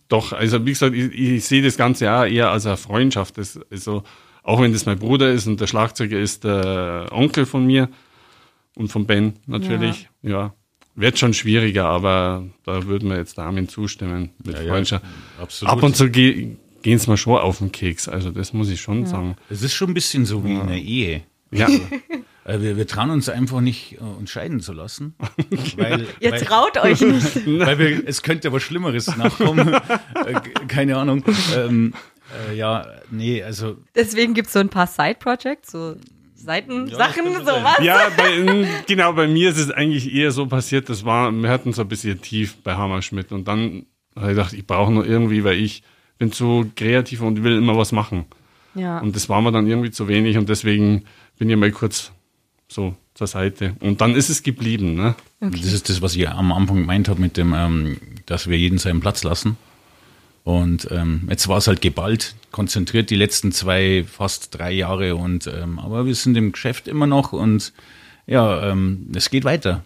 doch, 0.08 0.32
also 0.32 0.64
wie 0.66 0.72
gesagt, 0.72 0.94
ich, 0.94 1.12
ich 1.12 1.44
sehe 1.44 1.62
das 1.62 1.76
Ganze 1.76 2.06
ja 2.06 2.26
eher 2.26 2.50
als 2.50 2.66
eine 2.66 2.76
Freundschaft. 2.76 3.38
Das, 3.38 3.58
also, 3.70 4.02
auch 4.42 4.60
wenn 4.60 4.72
das 4.72 4.84
mein 4.86 4.98
Bruder 4.98 5.30
ist 5.30 5.46
und 5.46 5.60
der 5.60 5.66
Schlagzeuger 5.66 6.18
ist 6.18 6.44
der 6.44 7.08
Onkel 7.12 7.46
von 7.46 7.64
mir 7.64 7.88
und 8.74 8.88
von 8.88 9.06
Ben 9.06 9.34
natürlich, 9.46 10.08
ja. 10.22 10.54
Wird 10.94 11.18
schon 11.18 11.32
schwieriger, 11.32 11.86
aber 11.86 12.44
da 12.64 12.84
würden 12.84 13.08
wir 13.08 13.16
jetzt 13.16 13.38
Armin 13.38 13.66
zustimmen 13.66 14.28
mit 14.44 14.58
ja, 14.58 14.64
Freundschaft. 14.64 15.02
absolut. 15.40 15.72
Ab 15.72 15.82
und 15.82 15.96
zu 15.96 16.10
ge 16.10 16.56
gehen 16.82 16.96
es 16.96 17.06
mir 17.06 17.16
schon 17.16 17.38
auf 17.38 17.58
den 17.58 17.72
Keks, 17.72 18.08
also 18.08 18.30
das 18.30 18.52
muss 18.52 18.68
ich 18.68 18.80
schon 18.80 19.06
sagen. 19.06 19.36
Es 19.48 19.62
ist 19.62 19.72
schon 19.72 19.90
ein 19.90 19.94
bisschen 19.94 20.26
so 20.26 20.44
wie 20.44 20.52
in 20.52 20.60
einer 20.60 20.76
Ehe. 20.76 21.22
Ja, 21.50 21.68
wir, 22.44 22.76
wir 22.76 22.86
trauen 22.86 23.10
uns 23.10 23.28
einfach 23.28 23.60
nicht, 23.60 23.98
äh, 24.00 24.04
uns 24.04 24.30
scheiden 24.30 24.60
zu 24.60 24.72
lassen. 24.72 25.14
Weil, 25.76 26.06
Ihr 26.20 26.32
weil, 26.32 26.40
traut 26.40 26.76
euch 26.78 27.00
nicht. 27.02 27.46
Weil 27.46 27.78
wir, 27.78 28.02
es 28.06 28.22
könnte 28.22 28.52
was 28.52 28.62
Schlimmeres 28.62 29.16
nachkommen. 29.16 29.76
Äh, 30.14 30.34
keine 30.68 30.98
Ahnung. 30.98 31.24
Ähm, 31.56 31.94
äh, 32.50 32.56
ja, 32.56 32.86
nee, 33.10 33.42
also. 33.42 33.78
Deswegen 33.94 34.34
gibt 34.34 34.48
es 34.48 34.52
so 34.52 34.60
ein 34.60 34.68
paar 34.68 34.86
Side-Projects, 34.86 35.72
so 35.72 35.96
Seitensachen, 36.34 37.32
ja, 37.32 37.40
sowas. 37.40 37.78
Ja, 37.80 38.00
bei, 38.16 38.66
genau, 38.86 39.12
bei 39.14 39.26
mir 39.26 39.50
ist 39.50 39.58
es 39.58 39.70
eigentlich 39.70 40.12
eher 40.12 40.30
so 40.30 40.46
passiert, 40.46 40.88
das 40.88 41.04
war, 41.04 41.32
wir 41.32 41.48
hatten 41.48 41.72
so 41.72 41.82
ein 41.82 41.88
bisschen 41.88 42.20
tief 42.20 42.56
bei 42.62 42.74
Hammerschmidt 42.74 43.32
und 43.32 43.48
dann 43.48 43.86
habe 44.14 44.30
ich 44.30 44.36
gedacht, 44.36 44.52
ich 44.52 44.66
brauche 44.66 44.92
nur 44.92 45.06
irgendwie, 45.06 45.44
weil 45.44 45.58
ich 45.58 45.82
bin 46.18 46.30
zu 46.30 46.70
kreativ 46.76 47.20
und 47.22 47.42
will 47.42 47.56
immer 47.56 47.76
was 47.76 47.90
machen. 47.90 48.26
Ja. 48.74 49.00
Und 49.00 49.16
das 49.16 49.28
war 49.28 49.40
mir 49.42 49.52
dann 49.52 49.66
irgendwie 49.66 49.90
zu 49.90 50.08
wenig 50.08 50.38
und 50.38 50.48
deswegen 50.48 51.04
bin 51.38 51.50
ich 51.50 51.56
mal 51.56 51.70
kurz 51.72 52.12
so 52.72 52.94
zur 53.14 53.26
Seite. 53.26 53.74
Und 53.80 54.00
dann 54.00 54.14
ist 54.14 54.28
es 54.28 54.42
geblieben. 54.42 54.94
Ne? 54.94 55.14
Okay. 55.40 55.58
Das 55.62 55.72
ist 55.72 55.88
das, 55.88 56.02
was 56.02 56.16
ich 56.16 56.28
am 56.28 56.52
Anfang 56.52 56.76
gemeint 56.76 57.08
habe, 57.08 57.20
mit 57.20 57.36
dem, 57.36 57.54
ähm, 57.54 57.98
dass 58.26 58.48
wir 58.48 58.58
jeden 58.58 58.78
seinen 58.78 59.00
Platz 59.00 59.22
lassen. 59.22 59.56
Und 60.44 60.88
ähm, 60.90 61.28
jetzt 61.30 61.46
war 61.46 61.58
es 61.58 61.68
halt 61.68 61.80
geballt, 61.80 62.34
konzentriert 62.50 63.10
die 63.10 63.16
letzten 63.16 63.52
zwei, 63.52 64.04
fast 64.04 64.58
drei 64.58 64.72
Jahre. 64.72 65.14
Und 65.14 65.46
ähm, 65.46 65.78
aber 65.78 66.06
wir 66.06 66.14
sind 66.14 66.36
im 66.36 66.52
Geschäft 66.52 66.88
immer 66.88 67.06
noch 67.06 67.32
und 67.32 67.72
ja, 68.26 68.70
ähm, 68.70 69.08
es 69.14 69.30
geht 69.30 69.44
weiter. 69.44 69.84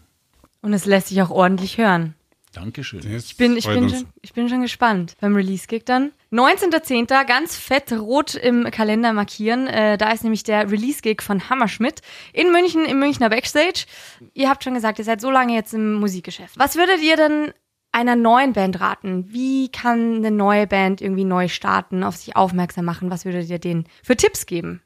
Und 0.62 0.72
es 0.72 0.86
lässt 0.86 1.08
sich 1.08 1.20
auch 1.22 1.30
ordentlich 1.30 1.78
hören. 1.78 2.14
Dankeschön. 2.56 3.00
Ich 3.00 3.36
bin, 3.36 3.54
ich, 3.54 3.66
bin 3.66 3.90
schon, 3.90 4.06
ich 4.22 4.32
bin 4.32 4.48
schon 4.48 4.62
gespannt 4.62 5.14
beim 5.20 5.36
Release-Gig 5.36 5.84
dann. 5.84 6.12
19.10. 6.32 7.26
ganz 7.26 7.54
fett 7.54 7.92
rot 7.92 8.34
im 8.34 8.70
Kalender 8.70 9.12
markieren. 9.12 9.66
Äh, 9.66 9.98
da 9.98 10.10
ist 10.10 10.22
nämlich 10.22 10.42
der 10.42 10.70
Release-Gig 10.70 11.20
von 11.20 11.50
Hammerschmidt 11.50 12.00
in 12.32 12.50
München, 12.52 12.86
im 12.86 12.98
Münchner 12.98 13.28
Backstage. 13.28 13.84
Ihr 14.32 14.48
habt 14.48 14.64
schon 14.64 14.72
gesagt, 14.72 14.98
ihr 14.98 15.04
seid 15.04 15.20
so 15.20 15.30
lange 15.30 15.54
jetzt 15.54 15.74
im 15.74 15.94
Musikgeschäft. 15.96 16.58
Was 16.58 16.76
würdet 16.76 17.02
ihr 17.02 17.16
denn 17.16 17.52
einer 17.92 18.16
neuen 18.16 18.54
Band 18.54 18.80
raten? 18.80 19.26
Wie 19.28 19.68
kann 19.68 20.16
eine 20.16 20.30
neue 20.30 20.66
Band 20.66 21.02
irgendwie 21.02 21.24
neu 21.24 21.48
starten, 21.48 22.02
auf 22.04 22.16
sich 22.16 22.36
aufmerksam 22.36 22.86
machen? 22.86 23.10
Was 23.10 23.26
würdet 23.26 23.50
ihr 23.50 23.58
denen 23.58 23.84
für 24.02 24.16
Tipps 24.16 24.46
geben? 24.46 24.80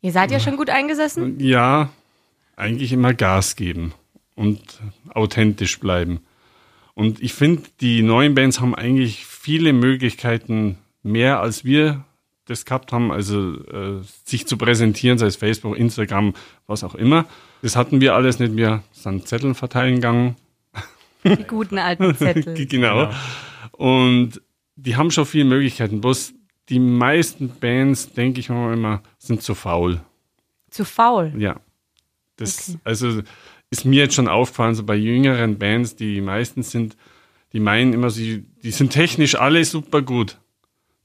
Ihr 0.00 0.12
seid 0.12 0.30
ja 0.30 0.40
schon 0.40 0.56
gut 0.56 0.70
eingesessen? 0.70 1.38
Ja, 1.38 1.90
eigentlich 2.56 2.94
immer 2.94 3.12
Gas 3.12 3.56
geben 3.56 3.92
und 4.36 4.80
authentisch 5.10 5.78
bleiben. 5.80 6.20
Und 6.94 7.22
ich 7.22 7.32
finde, 7.32 7.62
die 7.80 8.02
neuen 8.02 8.34
Bands 8.34 8.60
haben 8.60 8.74
eigentlich 8.74 9.26
viele 9.26 9.72
Möglichkeiten 9.72 10.78
mehr, 11.02 11.40
als 11.40 11.64
wir 11.64 12.04
das 12.46 12.64
gehabt 12.64 12.92
haben, 12.92 13.12
also 13.12 13.54
äh, 13.66 14.02
sich 14.24 14.46
zu 14.46 14.56
präsentieren, 14.56 15.18
sei 15.18 15.26
es 15.26 15.36
Facebook, 15.36 15.76
Instagram, 15.76 16.34
was 16.66 16.82
auch 16.82 16.94
immer. 16.94 17.26
Das 17.62 17.76
hatten 17.76 18.00
wir 18.00 18.14
alles 18.14 18.38
nicht. 18.38 18.56
Wir 18.56 18.82
sind 18.92 19.28
Zettel 19.28 19.54
verteilen 19.54 19.96
gegangen. 19.96 20.36
Die 21.24 21.44
guten 21.44 21.78
alten 21.78 22.14
Zettel. 22.16 22.54
genau. 22.66 23.06
genau. 23.06 23.10
Und 23.72 24.40
die 24.76 24.96
haben 24.96 25.10
schon 25.10 25.26
viele 25.26 25.44
Möglichkeiten. 25.44 26.00
Bloß 26.00 26.32
die 26.68 26.80
meisten 26.80 27.50
Bands, 27.50 28.12
denke 28.12 28.40
ich 28.40 28.48
mal 28.48 28.72
immer, 28.72 29.02
sind 29.18 29.42
zu 29.42 29.54
faul. 29.54 30.00
Zu 30.70 30.84
faul? 30.84 31.32
Ja. 31.36 31.60
Das, 32.36 32.70
okay. 32.70 32.78
Also 32.84 33.22
ist 33.70 33.84
mir 33.84 34.02
jetzt 34.02 34.14
schon 34.14 34.28
aufgefallen, 34.28 34.74
so 34.74 34.82
bei 34.84 34.96
jüngeren 34.96 35.58
Bands, 35.58 35.96
die 35.96 36.20
meistens 36.20 36.70
sind, 36.70 36.96
die 37.52 37.60
meinen 37.60 37.92
immer, 37.92 38.10
sie, 38.10 38.44
die 38.62 38.72
sind 38.72 38.90
technisch 38.90 39.36
alle 39.36 39.64
super 39.64 40.02
gut. 40.02 40.38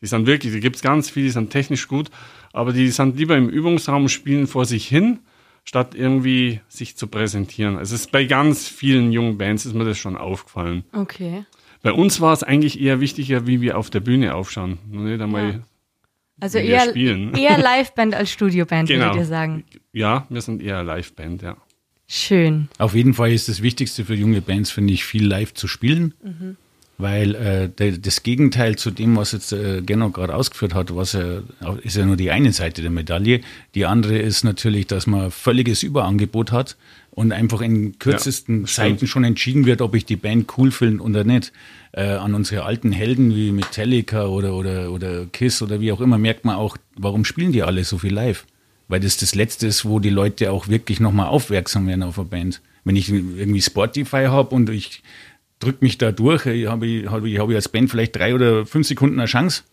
Die 0.02 0.08
sind 0.08 0.28
wirklich, 0.28 0.54
da 0.54 0.60
gibt 0.60 0.76
es 0.76 0.82
ganz 0.82 1.10
viele, 1.10 1.28
die 1.28 1.32
sind 1.32 1.52
technisch 1.52 1.88
gut, 1.88 2.10
aber 2.54 2.74
die 2.74 2.90
sind 2.90 3.18
lieber 3.18 3.38
im 3.38 3.50
Übungsraum 3.50 4.10
spielen 4.10 4.48
vor 4.48 4.66
sich 4.66 4.88
hin, 4.88 5.20
statt 5.64 5.96
irgendwie 5.96 6.62
sich 6.68 6.96
zu 6.96 7.08
präsentieren. 7.08 7.78
Also 7.78 7.96
es 7.96 8.02
ist 8.02 8.12
bei 8.12 8.26
ganz 8.26 8.68
vielen 8.68 9.12
jungen 9.12 9.38
Bands 9.38 9.66
ist 9.66 9.74
mir 9.74 9.86
das 9.86 9.98
schon 9.98 10.18
aufgefallen. 10.18 10.84
Okay. 10.94 11.46
Bei 11.82 11.92
uns 11.92 12.20
war 12.20 12.34
es 12.34 12.44
eigentlich 12.44 12.82
eher 12.82 13.00
wichtiger, 13.00 13.46
wie 13.46 13.62
wir 13.62 13.78
auf 13.78 13.90
der 13.90 14.00
Bühne 14.00 14.34
aufschauen. 14.36 14.80
Nicht 14.90 15.22
einmal, 15.22 15.54
ja. 15.54 15.60
Also 16.40 16.58
eher, 16.58 16.96
eher 16.96 17.58
Liveband 17.58 18.14
als 18.14 18.32
Studioband, 18.32 18.90
genau. 18.90 19.06
würdet 19.06 19.20
ihr 19.22 19.26
sagen? 19.26 19.64
Ja, 19.94 20.26
wir 20.30 20.42
sind 20.42 20.62
eher 20.62 20.84
Liveband, 20.84 21.42
ja. 21.42 21.56
Schön. 22.08 22.70
Auf 22.78 22.94
jeden 22.94 23.14
Fall 23.14 23.32
ist 23.32 23.50
das 23.50 23.62
Wichtigste 23.62 24.06
für 24.06 24.16
junge 24.16 24.42
Bands, 24.42 24.72
finde 24.72 24.94
ich, 24.94 25.06
viel 25.06 25.26
live 25.26 25.54
zu 25.54 25.68
spielen. 25.68 26.14
Mhm. 26.24 26.58
Weil 26.98 27.36
äh, 27.36 27.68
der, 27.68 27.98
das 27.98 28.24
Gegenteil 28.24 28.78
zu 28.78 28.90
dem, 28.90 29.18
was 29.18 29.34
jetzt 29.34 29.52
äh, 29.52 29.82
Genno 29.82 30.12
gerade 30.12 30.34
ausgeführt 30.34 30.74
hat, 30.74 30.96
was 30.96 31.14
äh, 31.14 31.42
ist 31.82 31.98
ja 31.98 32.06
nur 32.06 32.16
die 32.16 32.32
eine 32.32 32.54
Seite 32.54 32.82
der 32.82 32.92
Medaille. 32.92 33.42
Die 33.74 33.86
andere 33.86 34.18
ist 34.18 34.46
natürlich, 34.46 34.88
dass 34.88 35.06
man 35.06 35.30
völliges 35.30 35.84
Überangebot 35.84 36.54
hat 36.54 36.78
und 37.12 37.34
einfach 37.34 37.60
in 37.60 38.00
kürzesten 38.00 38.62
ja, 38.62 38.68
Zeiten 38.68 39.08
schon 39.08 39.26
entschieden 39.26 39.66
wird, 39.66 39.82
ob 39.82 39.94
ich 39.94 40.06
die 40.06 40.16
Band 40.16 40.58
cool 40.58 40.72
finde 40.72 41.04
oder 41.04 41.26
nicht. 41.26 41.52
Äh, 41.92 42.12
an 42.12 42.34
unsere 42.34 42.64
alten 42.64 42.94
Helden 42.94 43.36
wie 43.36 43.52
Metallica 43.52 44.28
oder, 44.28 44.54
oder, 44.54 44.92
oder 44.92 45.26
Kiss 45.26 45.62
oder 45.62 45.82
wie 45.82 45.92
auch 45.92 46.00
immer 46.00 46.18
merkt 46.18 46.46
man 46.46 46.56
auch, 46.56 46.78
warum 46.96 47.26
spielen 47.26 47.52
die 47.52 47.64
alle 47.64 47.84
so 47.84 47.98
viel 47.98 48.14
live? 48.14 48.46
Weil 48.88 49.00
das 49.00 49.18
das 49.18 49.36
Letzte 49.36 49.68
ist, 49.68 49.86
wo 49.86 50.00
die 50.00 50.10
Leute 50.10 50.52
auch 50.52 50.68
wirklich 50.68 51.00
nochmal 51.00 51.28
aufmerksam 51.28 51.88
werden 51.88 52.04
auf 52.04 52.20
eine 52.20 52.28
Band. 52.28 52.62
Wenn 52.84 52.96
ich 52.96 53.10
irgendwie 53.10 53.62
Spotify 53.62 54.26
habe 54.26 54.54
und 54.54 54.70
ich 54.70 55.02
drücke 55.60 55.84
mich 55.84 55.98
da 55.98 56.12
durch, 56.12 56.46
habe 56.46 56.86
ich, 56.86 57.08
hab 57.08 57.24
ich, 57.24 57.40
hab 57.40 57.50
ich 57.50 57.56
als 57.56 57.70
Band 57.70 57.90
vielleicht 57.90 58.16
drei 58.16 58.36
oder 58.36 58.66
fünf 58.66 58.88
Sekunden 58.88 59.20
eine 59.20 59.28
Chance. 59.28 59.64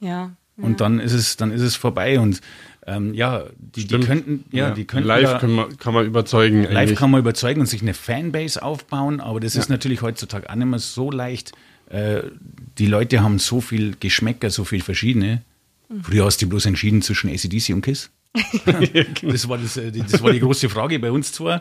Ja. 0.00 0.32
Und 0.56 0.80
dann 0.80 1.00
ist 1.00 1.12
es, 1.12 1.36
dann 1.36 1.50
ist 1.50 1.62
es 1.62 1.76
vorbei. 1.76 2.20
Und 2.20 2.40
ähm, 2.86 3.14
ja, 3.14 3.44
die, 3.58 3.86
die, 3.86 4.00
könnten, 4.00 4.44
ja, 4.50 4.68
ja, 4.68 4.74
die 4.74 4.84
könnten. 4.84 5.06
Live 5.06 5.32
da, 5.32 5.38
kann, 5.38 5.52
man, 5.52 5.76
kann 5.78 5.94
man 5.94 6.06
überzeugen. 6.06 6.62
Live 6.64 6.76
eigentlich. 6.76 6.98
kann 6.98 7.10
man 7.10 7.20
überzeugen 7.20 7.60
und 7.60 7.66
sich 7.66 7.82
eine 7.82 7.94
Fanbase 7.94 8.62
aufbauen, 8.62 9.20
aber 9.20 9.40
das 9.40 9.54
ja. 9.54 9.60
ist 9.60 9.68
natürlich 9.68 10.02
heutzutage 10.02 10.48
auch 10.50 10.54
nicht 10.54 10.66
mehr 10.66 10.78
so 10.78 11.10
leicht. 11.10 11.52
Äh, 11.88 12.22
die 12.78 12.86
Leute 12.86 13.22
haben 13.22 13.38
so 13.38 13.60
viel 13.60 13.94
Geschmäcker, 13.98 14.50
so 14.50 14.64
viel 14.64 14.82
verschiedene. 14.82 15.42
Mhm. 15.88 16.02
Früher 16.02 16.24
hast 16.24 16.42
du 16.42 16.48
bloß 16.48 16.66
entschieden 16.66 17.02
zwischen 17.02 17.30
ACDC 17.30 17.70
und 17.70 17.82
Kiss. 17.82 18.10
Das, 19.22 19.48
war 19.48 19.58
das, 19.58 19.76
äh, 19.76 19.92
das 19.92 20.22
war 20.22 20.32
die 20.32 20.40
große 20.40 20.68
Frage 20.68 20.98
bei 20.98 21.10
uns 21.10 21.32
zwar. 21.32 21.60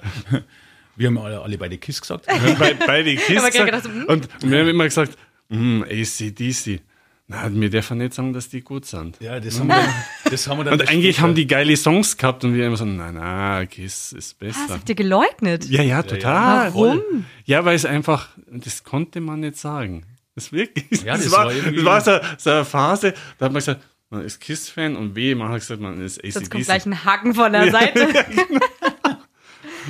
Wir 0.95 1.07
haben 1.07 1.17
alle, 1.17 1.41
alle 1.41 1.57
beide 1.57 1.77
Kiss 1.77 2.01
gesagt. 2.01 2.25
Be 2.27 2.75
beide 2.85 3.15
Kiss 3.15 3.43
gesagt. 3.43 3.53
Gedacht, 3.53 3.85
hm? 3.85 4.05
und 4.07 4.27
wir 4.43 4.59
haben 4.59 4.67
immer 4.67 4.85
gesagt, 4.85 5.17
mm, 5.49 5.83
ACDC. 5.83 6.81
Na, 7.27 7.49
wir 7.49 7.69
dürfen 7.69 7.97
nicht 7.97 8.13
sagen, 8.13 8.33
dass 8.33 8.49
die 8.49 8.61
gut 8.61 8.85
sind. 8.85 9.17
Ja, 9.21 9.39
das 9.39 9.57
haben 9.57 9.67
wir, 9.67 9.87
das 10.29 10.47
haben 10.47 10.57
wir 10.57 10.63
dann. 10.65 10.73
Und 10.73 10.89
eigentlich 10.89 11.21
haben 11.21 11.33
die 11.33 11.47
geile 11.47 11.77
Songs 11.77 12.17
gehabt 12.17 12.43
und 12.43 12.53
wir 12.53 12.67
immer 12.67 12.75
so, 12.75 12.83
nein, 12.83 13.15
nein, 13.15 13.69
Kiss 13.69 14.11
ist 14.11 14.37
besser. 14.37 14.59
Ah, 14.59 14.67
das 14.67 14.77
habt 14.77 14.89
ihr 14.89 14.95
geleugnet? 14.95 15.65
Ja, 15.69 15.81
ja, 15.81 16.03
total. 16.03 16.67
Ja, 16.67 16.73
Warum? 16.73 17.25
Ja, 17.45 17.63
weil 17.63 17.75
es 17.75 17.85
einfach, 17.85 18.29
das 18.47 18.83
konnte 18.83 19.21
man 19.21 19.39
nicht 19.39 19.55
sagen. 19.55 20.05
Das 20.35 20.51
wirklich. 20.51 21.03
Ja, 21.03 21.13
das, 21.13 21.25
das 21.25 21.31
war, 21.31 21.45
war, 21.45 21.53
das 21.53 21.85
war 21.85 22.01
so, 22.01 22.19
so 22.37 22.49
eine 22.49 22.65
Phase, 22.65 23.13
da 23.37 23.45
hat 23.45 23.53
man 23.53 23.59
gesagt, 23.59 23.81
man 24.11 24.23
ist 24.23 24.39
KISS-Fan 24.39 24.95
und 24.95 25.15
W, 25.15 25.35
man 25.35 25.49
hat 25.49 25.61
gesagt, 25.61 25.81
man 25.81 25.99
ist 26.01 26.19
ACDC. 26.19 26.35
Jetzt 26.35 26.51
kommt 26.51 26.65
gleich 26.65 26.85
ein 26.85 27.03
Haken 27.05 27.33
von 27.33 27.51
der 27.51 27.71
Seite. 27.71 28.07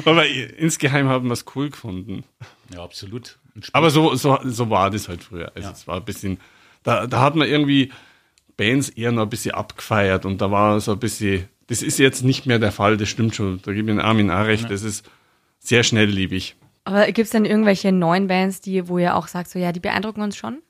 Aber 0.06 0.26
insgeheim 0.28 1.10
haben 1.10 1.28
wir 1.28 1.34
es 1.34 1.46
cool 1.56 1.70
gefunden. 1.70 2.24
Ja, 2.74 2.84
absolut. 2.84 3.38
Aber 3.74 3.90
so, 3.90 4.16
so, 4.16 4.40
so 4.44 4.70
war 4.70 4.90
das 4.90 5.10
halt 5.10 5.24
früher. 5.24 5.52
Also 5.56 5.68
ja. 5.68 5.74
es 5.74 5.88
war 5.88 5.98
ein 5.98 6.06
bisschen, 6.06 6.40
da, 6.84 7.08
da 7.08 7.20
hat 7.20 7.36
man 7.36 7.48
irgendwie 7.48 7.92
Bands 8.58 8.90
eher 8.90 9.12
noch 9.12 9.24
ein 9.24 9.30
bisschen 9.30 9.56
abgefeiert 9.56 10.26
und 10.26 10.40
da 10.40 10.52
war 10.52 10.80
so 10.80 10.94
ein 10.94 11.00
bisschen, 11.00 11.50
das 11.68 11.82
ist 11.82 12.00
jetzt 12.00 12.24
nicht 12.24 12.46
mehr 12.46 12.60
der 12.60 12.72
Fall, 12.72 12.98
das 12.98 13.10
stimmt 13.10 13.36
schon. 13.36 13.62
Da 13.64 13.74
gebe 13.74 13.92
ich 13.92 14.00
Armin 14.00 14.30
auch 14.30 14.46
recht, 14.46 14.64
ja. 14.64 14.70
das 14.70 14.84
ist 14.84 15.10
sehr 15.60 15.84
schnellliebig. 15.84 16.56
Aber 16.84 17.06
gibt 17.08 17.26
es 17.26 17.32
denn 17.32 17.46
irgendwelche 17.46 17.92
neuen 17.92 18.28
Bands, 18.28 18.62
die, 18.62 18.88
wo 18.88 19.00
ihr 19.00 19.16
auch 19.16 19.28
sagt, 19.28 19.50
so 19.50 19.60
ja, 19.60 19.72
die 19.72 19.80
beeindrucken 19.80 20.22
uns 20.22 20.38
schon? 20.38 20.62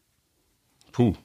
Puh. 0.91 1.15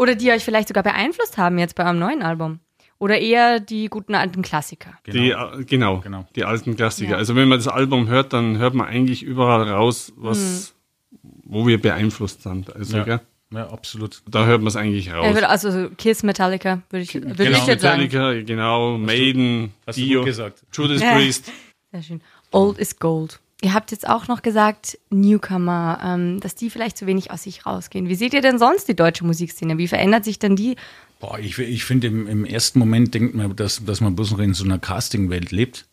Oder 0.00 0.14
die 0.14 0.30
euch 0.30 0.42
vielleicht 0.42 0.68
sogar 0.68 0.82
beeinflusst 0.82 1.36
haben 1.36 1.58
jetzt 1.58 1.74
bei 1.74 1.84
eurem 1.84 1.98
neuen 1.98 2.22
Album. 2.22 2.60
Oder 2.98 3.18
eher 3.18 3.60
die 3.60 3.88
guten 3.88 4.14
alten 4.14 4.40
Klassiker. 4.40 4.94
Genau, 5.04 5.18
die, 5.18 5.60
äh, 5.60 5.64
genau, 5.64 6.00
genau, 6.00 6.26
die 6.34 6.44
alten 6.44 6.74
Klassiker. 6.74 7.12
Ja. 7.12 7.16
Also 7.18 7.36
wenn 7.36 7.48
man 7.48 7.58
das 7.58 7.68
Album 7.68 8.08
hört, 8.08 8.32
dann 8.32 8.56
hört 8.56 8.72
man 8.72 8.86
eigentlich 8.86 9.22
überall 9.22 9.68
raus, 9.68 10.10
was, 10.16 10.72
mhm. 11.10 11.18
wo 11.44 11.66
wir 11.66 11.78
beeinflusst 11.78 12.44
sind. 12.44 12.74
Also, 12.74 12.96
ja. 12.96 13.04
Gell? 13.04 13.20
Ja, 13.52 13.68
absolut. 13.68 14.22
Da 14.26 14.46
hört 14.46 14.62
man 14.62 14.68
es 14.68 14.76
eigentlich 14.76 15.12
raus. 15.12 15.36
Also 15.42 15.90
Kiss, 15.98 16.22
Metallica, 16.22 16.80
würde 16.88 17.02
ich, 17.02 17.12
würd 17.12 17.36
genau, 17.36 17.50
ich 17.50 17.66
jetzt 17.66 17.82
Metallica, 17.82 18.18
sagen. 18.18 18.46
genau, 18.46 18.96
Maiden, 18.96 19.74
hast 19.86 19.98
du, 19.98 20.02
hast 20.02 20.08
Dio, 20.08 20.24
gesagt. 20.24 20.62
Judas 20.72 21.02
Priest. 21.02 21.52
Sehr 21.92 22.02
schön. 22.02 22.20
Old 22.52 22.78
is 22.78 22.98
Gold. 22.98 23.38
Ihr 23.62 23.74
habt 23.74 23.90
jetzt 23.90 24.08
auch 24.08 24.26
noch 24.26 24.40
gesagt, 24.42 24.98
Newcomer, 25.10 26.00
ähm, 26.02 26.40
dass 26.40 26.54
die 26.54 26.70
vielleicht 26.70 26.96
zu 26.96 27.06
wenig 27.06 27.30
aus 27.30 27.42
sich 27.42 27.66
rausgehen. 27.66 28.08
Wie 28.08 28.14
seht 28.14 28.32
ihr 28.32 28.40
denn 28.40 28.58
sonst 28.58 28.88
die 28.88 28.96
deutsche 28.96 29.24
Musikszene? 29.24 29.76
Wie 29.76 29.88
verändert 29.88 30.24
sich 30.24 30.38
denn 30.38 30.56
die? 30.56 30.76
Boah, 31.20 31.38
ich, 31.38 31.58
ich 31.58 31.84
finde, 31.84 32.06
im, 32.06 32.26
im, 32.26 32.44
ersten 32.46 32.78
Moment 32.78 33.12
denkt 33.12 33.34
man, 33.34 33.54
dass, 33.54 33.84
dass 33.84 34.00
man 34.00 34.16
bloß 34.16 34.30
noch 34.30 34.38
in 34.38 34.54
so 34.54 34.64
einer 34.64 34.78
Casting-Welt 34.78 35.50
lebt. 35.50 35.84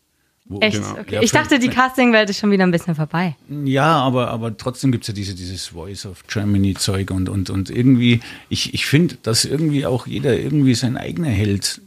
Wo, 0.45 0.61
Echt? 0.61 0.77
Genau. 0.77 0.91
Okay. 0.91 1.15
Ja, 1.15 1.21
ich 1.21 1.31
dachte, 1.31 1.59
die 1.59 1.67
Casting-Welt 1.67 2.29
ist 2.29 2.39
schon 2.39 2.51
wieder 2.51 2.63
ein 2.63 2.71
bisschen 2.71 2.95
vorbei. 2.95 3.35
Ja, 3.65 3.97
aber, 3.97 4.29
aber 4.29 4.55
trotzdem 4.55 4.93
gibt 4.93 5.03
es 5.03 5.09
ja 5.09 5.13
diese, 5.13 5.35
dieses 5.35 5.67
Voice 5.67 6.05
of 6.05 6.25
Germany-Zeug 6.27 7.11
und, 7.11 7.27
und, 7.27 7.49
und 7.49 7.69
irgendwie, 7.69 8.21
ich, 8.47 8.73
ich 8.73 8.85
finde, 8.85 9.17
dass 9.23 9.43
irgendwie 9.43 9.85
auch 9.85 10.07
jeder 10.07 10.39
irgendwie 10.39 10.73
sein 10.73 10.95
eigener 10.95 11.29
Held 11.29 11.81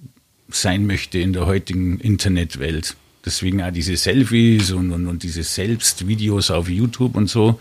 sein 0.51 0.87
möchte 0.87 1.19
in 1.19 1.33
der 1.33 1.47
heutigen 1.47 1.99
Internetwelt. 2.01 2.97
Deswegen 3.25 3.63
auch 3.63 3.73
diese 3.73 3.97
Selfies 3.97 4.73
und, 4.73 4.93
und, 4.93 5.07
und 5.07 5.23
diese 5.23 5.43
Selbstvideos 5.43 6.51
auf 6.51 6.69
YouTube 6.69 7.17
und 7.17 7.29
so. 7.29 7.61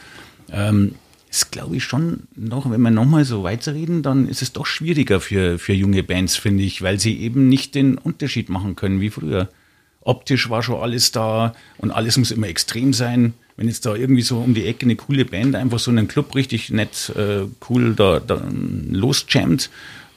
Ähm, 0.52 0.96
ist, 1.30 1.52
glaube 1.52 1.76
ich, 1.76 1.84
schon 1.84 2.24
noch, 2.36 2.70
wenn 2.72 2.82
wir 2.82 2.90
nochmal 2.90 3.24
so 3.24 3.44
weiterreden, 3.44 4.02
dann 4.02 4.28
ist 4.28 4.42
es 4.42 4.52
doch 4.52 4.66
schwieriger 4.66 5.22
für, 5.22 5.60
für 5.60 5.74
junge 5.74 6.02
Bands, 6.02 6.36
finde 6.36 6.64
ich, 6.64 6.82
weil 6.82 7.00
sie 7.00 7.20
eben 7.20 7.50
nicht 7.50 7.76
den 7.76 7.98
Unterschied 7.98 8.50
machen 8.50 8.76
können 8.76 9.00
wie 9.00 9.12
früher. 9.12 9.50
Optisch 10.02 10.50
war 10.50 10.64
schon 10.64 10.82
alles 10.82 11.12
da 11.12 11.54
und 11.78 11.92
alles 11.92 12.18
muss 12.18 12.32
immer 12.32 12.48
extrem 12.48 12.94
sein. 12.94 13.34
Wenn 13.58 13.68
jetzt 13.68 13.86
da 13.86 13.94
irgendwie 13.94 14.22
so 14.22 14.40
um 14.40 14.54
die 14.54 14.66
Ecke 14.66 14.86
eine 14.86 14.96
coole 14.96 15.26
Band 15.26 15.56
einfach 15.56 15.80
so 15.80 15.92
einen 15.92 16.08
Club 16.08 16.34
richtig 16.34 16.72
nett, 16.72 17.14
äh, 17.16 17.42
cool 17.70 17.94
da, 17.94 18.20
da 18.20 18.42
losjammt, 18.90 19.70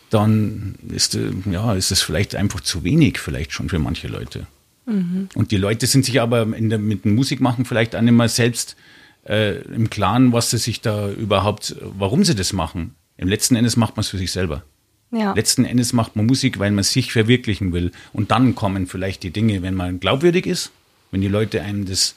dann 0.09 0.76
ist, 0.88 1.14
äh, 1.14 1.33
ja, 1.50 1.74
ist 1.74 1.90
es 1.90 2.00
vielleicht 2.00 2.37
einfach 2.37 2.61
zu 2.61 2.85
wenig, 2.85 3.18
vielleicht 3.18 3.52
schon 3.52 3.68
für 3.68 3.78
manche 3.78 4.09
Leute. 4.09 4.46
Mhm. 4.86 5.28
Und 5.34 5.50
die 5.50 5.56
Leute 5.56 5.86
sind 5.86 6.04
sich 6.04 6.20
aber 6.20 6.44
der, 6.44 6.78
mit 6.78 7.04
dem 7.04 7.14
Musikmachen 7.14 7.64
vielleicht 7.64 7.94
auch 7.94 8.00
nicht 8.00 8.12
mehr 8.12 8.28
selbst 8.28 8.76
äh, 9.24 9.60
im 9.62 9.90
Klaren, 9.90 10.32
was 10.32 10.50
sie 10.50 10.58
sich 10.58 10.80
da 10.80 11.10
überhaupt, 11.10 11.76
warum 11.80 12.24
sie 12.24 12.34
das 12.34 12.52
machen. 12.52 12.94
Im 13.16 13.28
letzten 13.28 13.56
Endes 13.56 13.76
macht 13.76 13.96
man 13.96 14.02
es 14.02 14.08
für 14.08 14.18
sich 14.18 14.32
selber. 14.32 14.64
Ja. 15.12 15.34
Letzten 15.34 15.64
Endes 15.64 15.92
macht 15.92 16.16
man 16.16 16.26
Musik, 16.26 16.58
weil 16.58 16.70
man 16.70 16.84
sich 16.84 17.12
verwirklichen 17.12 17.72
will. 17.72 17.92
Und 18.12 18.30
dann 18.30 18.54
kommen 18.54 18.86
vielleicht 18.86 19.22
die 19.22 19.30
Dinge, 19.30 19.62
wenn 19.62 19.74
man 19.74 20.00
glaubwürdig 20.00 20.46
ist, 20.46 20.72
wenn 21.10 21.20
die 21.20 21.28
Leute 21.28 21.60
einem 21.60 21.84
das 21.84 22.16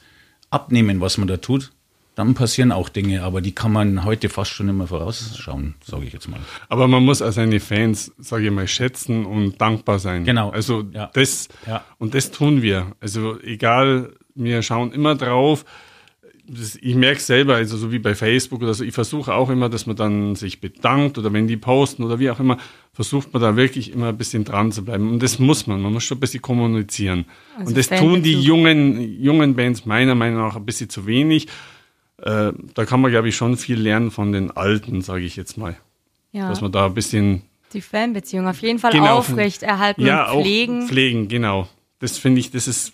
abnehmen, 0.50 1.00
was 1.00 1.18
man 1.18 1.28
da 1.28 1.36
tut, 1.36 1.72
dann 2.16 2.32
passieren 2.32 2.72
auch 2.72 2.88
Dinge, 2.88 3.22
aber 3.22 3.42
die 3.42 3.52
kann 3.52 3.72
man 3.72 4.04
heute 4.04 4.30
fast 4.30 4.50
schon 4.50 4.70
immer 4.70 4.86
vorausschauen, 4.86 5.74
sage 5.84 6.06
ich 6.06 6.14
jetzt 6.14 6.28
mal. 6.28 6.40
Aber 6.70 6.88
man 6.88 7.04
muss 7.04 7.20
auch 7.20 7.30
seine 7.30 7.60
Fans, 7.60 8.10
sage 8.18 8.46
ich 8.46 8.50
mal, 8.50 8.66
schätzen 8.66 9.26
und 9.26 9.60
dankbar 9.60 9.98
sein. 9.98 10.24
Genau. 10.24 10.48
Also 10.48 10.84
ja. 10.92 11.10
das 11.12 11.48
ja. 11.66 11.84
und 11.98 12.14
das 12.14 12.30
tun 12.30 12.62
wir. 12.62 12.92
Also 13.00 13.38
egal, 13.42 14.14
wir 14.34 14.62
schauen 14.62 14.92
immer 14.92 15.14
drauf, 15.14 15.66
das, 16.48 16.76
ich 16.80 16.94
merke 16.94 17.20
selber, 17.20 17.56
also 17.56 17.76
so 17.76 17.92
wie 17.92 17.98
bei 17.98 18.14
Facebook 18.14 18.62
oder 18.62 18.72
so, 18.72 18.82
ich 18.82 18.94
versuche 18.94 19.34
auch 19.34 19.50
immer, 19.50 19.68
dass 19.68 19.84
man 19.84 19.96
dann 19.96 20.36
sich 20.36 20.60
bedankt 20.60 21.18
oder 21.18 21.34
wenn 21.34 21.46
die 21.46 21.58
posten 21.58 22.02
oder 22.02 22.18
wie 22.18 22.30
auch 22.30 22.40
immer, 22.40 22.56
versucht 22.94 23.34
man 23.34 23.42
da 23.42 23.56
wirklich 23.56 23.92
immer 23.92 24.08
ein 24.08 24.16
bisschen 24.16 24.44
dran 24.44 24.72
zu 24.72 24.86
bleiben. 24.86 25.10
Und 25.10 25.22
das 25.22 25.38
muss 25.38 25.66
man, 25.66 25.82
man 25.82 25.92
muss 25.92 26.04
schon 26.04 26.16
ein 26.16 26.20
bisschen 26.20 26.40
kommunizieren. 26.40 27.26
Also 27.58 27.68
und 27.68 27.76
das 27.76 27.88
tun 27.88 28.22
die 28.22 28.40
jungen, 28.40 29.20
jungen 29.20 29.54
Bands 29.54 29.84
meiner 29.84 30.14
Meinung 30.14 30.40
nach 30.40 30.56
ein 30.56 30.64
bisschen 30.64 30.88
zu 30.88 31.06
wenig. 31.06 31.48
Äh, 32.18 32.52
da 32.74 32.84
kann 32.84 33.00
man, 33.00 33.10
glaube 33.10 33.28
ich, 33.28 33.36
schon 33.36 33.56
viel 33.56 33.78
lernen 33.78 34.10
von 34.10 34.32
den 34.32 34.50
Alten, 34.50 35.02
sage 35.02 35.24
ich 35.24 35.36
jetzt 35.36 35.56
mal. 35.56 35.76
Ja. 36.32 36.48
Dass 36.48 36.60
man 36.60 36.72
da 36.72 36.86
ein 36.86 36.94
bisschen. 36.94 37.42
Die 37.72 37.80
Fanbeziehung 37.80 38.46
auf 38.46 38.60
jeden 38.60 38.78
Fall 38.78 38.92
genau, 38.92 39.18
aufrecht 39.18 39.62
erhalten 39.62 40.04
ja, 40.06 40.30
und 40.30 40.42
pflegen. 40.42 40.82
Auch 40.82 40.88
pflegen, 40.88 41.28
genau. 41.28 41.68
Das 41.98 42.18
finde 42.18 42.40
ich, 42.40 42.50
das 42.50 42.68
ist 42.68 42.92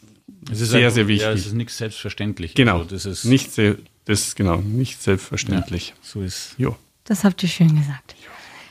es 0.51 0.61
ist 0.61 0.71
sehr, 0.71 0.81
einfach, 0.81 0.95
sehr 0.95 1.09
wichtig. 1.09 1.27
Ja, 1.27 1.33
es 1.33 1.47
ist 1.47 1.55
nichts 1.55 1.77
selbstverständlich. 1.79 2.55
Genau. 2.55 2.79
Also 2.79 2.91
das 2.91 3.07
ist 3.07 3.25
nicht 3.25 3.53
sehr, 3.53 3.77
das 4.05 4.35
genau 4.35 4.57
nicht 4.57 5.01
selbstverständlich. 5.03 5.89
Ja, 5.91 5.95
so 6.03 6.23
ist. 6.23 6.55
Jo. 6.59 6.77
Das 7.05 7.25
habt 7.25 7.43
ihr 7.43 7.49
schön 7.49 7.69
gesagt. 7.69 8.15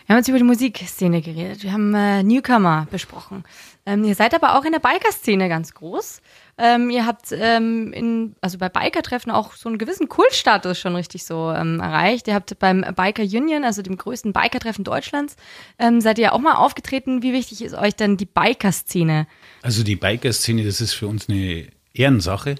Wir 0.05 0.15
haben 0.15 0.19
jetzt 0.19 0.27
über 0.27 0.37
die 0.37 0.43
Musikszene 0.43 1.21
geredet. 1.21 1.63
Wir 1.63 1.71
haben 1.71 1.93
äh, 1.93 2.23
Newcomer 2.23 2.87
besprochen. 2.91 3.43
Ähm, 3.85 4.03
ihr 4.03 4.15
seid 4.15 4.33
aber 4.33 4.57
auch 4.57 4.65
in 4.65 4.73
der 4.73 4.79
Biker-Szene 4.79 5.47
ganz 5.47 5.73
groß. 5.73 6.21
Ähm, 6.61 6.91
ihr 6.91 7.07
habt 7.07 7.31
ähm, 7.31 7.91
in, 7.91 8.35
also 8.39 8.59
bei 8.59 8.69
Biker-Treffen 8.69 9.31
auch 9.31 9.53
so 9.53 9.67
einen 9.67 9.79
gewissen 9.79 10.07
Kultstatus 10.07 10.77
schon 10.77 10.95
richtig 10.95 11.25
so 11.25 11.51
ähm, 11.51 11.79
erreicht. 11.79 12.27
Ihr 12.27 12.35
habt 12.35 12.59
beim 12.59 12.85
Biker 12.95 13.23
Union, 13.23 13.63
also 13.63 13.81
dem 13.81 13.97
größten 13.97 14.31
Biker-Treffen 14.31 14.83
Deutschlands, 14.83 15.37
ähm, 15.79 16.01
seid 16.01 16.19
ihr 16.19 16.33
auch 16.33 16.39
mal 16.39 16.53
aufgetreten. 16.53 17.23
Wie 17.23 17.33
wichtig 17.33 17.63
ist 17.63 17.73
euch 17.73 17.95
denn 17.95 18.15
die 18.15 18.27
Biker-Szene? 18.27 19.25
Also 19.63 19.83
die 19.83 19.95
Biker-Szene, 19.95 20.63
das 20.63 20.81
ist 20.81 20.93
für 20.93 21.07
uns 21.07 21.27
eine 21.27 21.65
Ehrensache. 21.93 22.55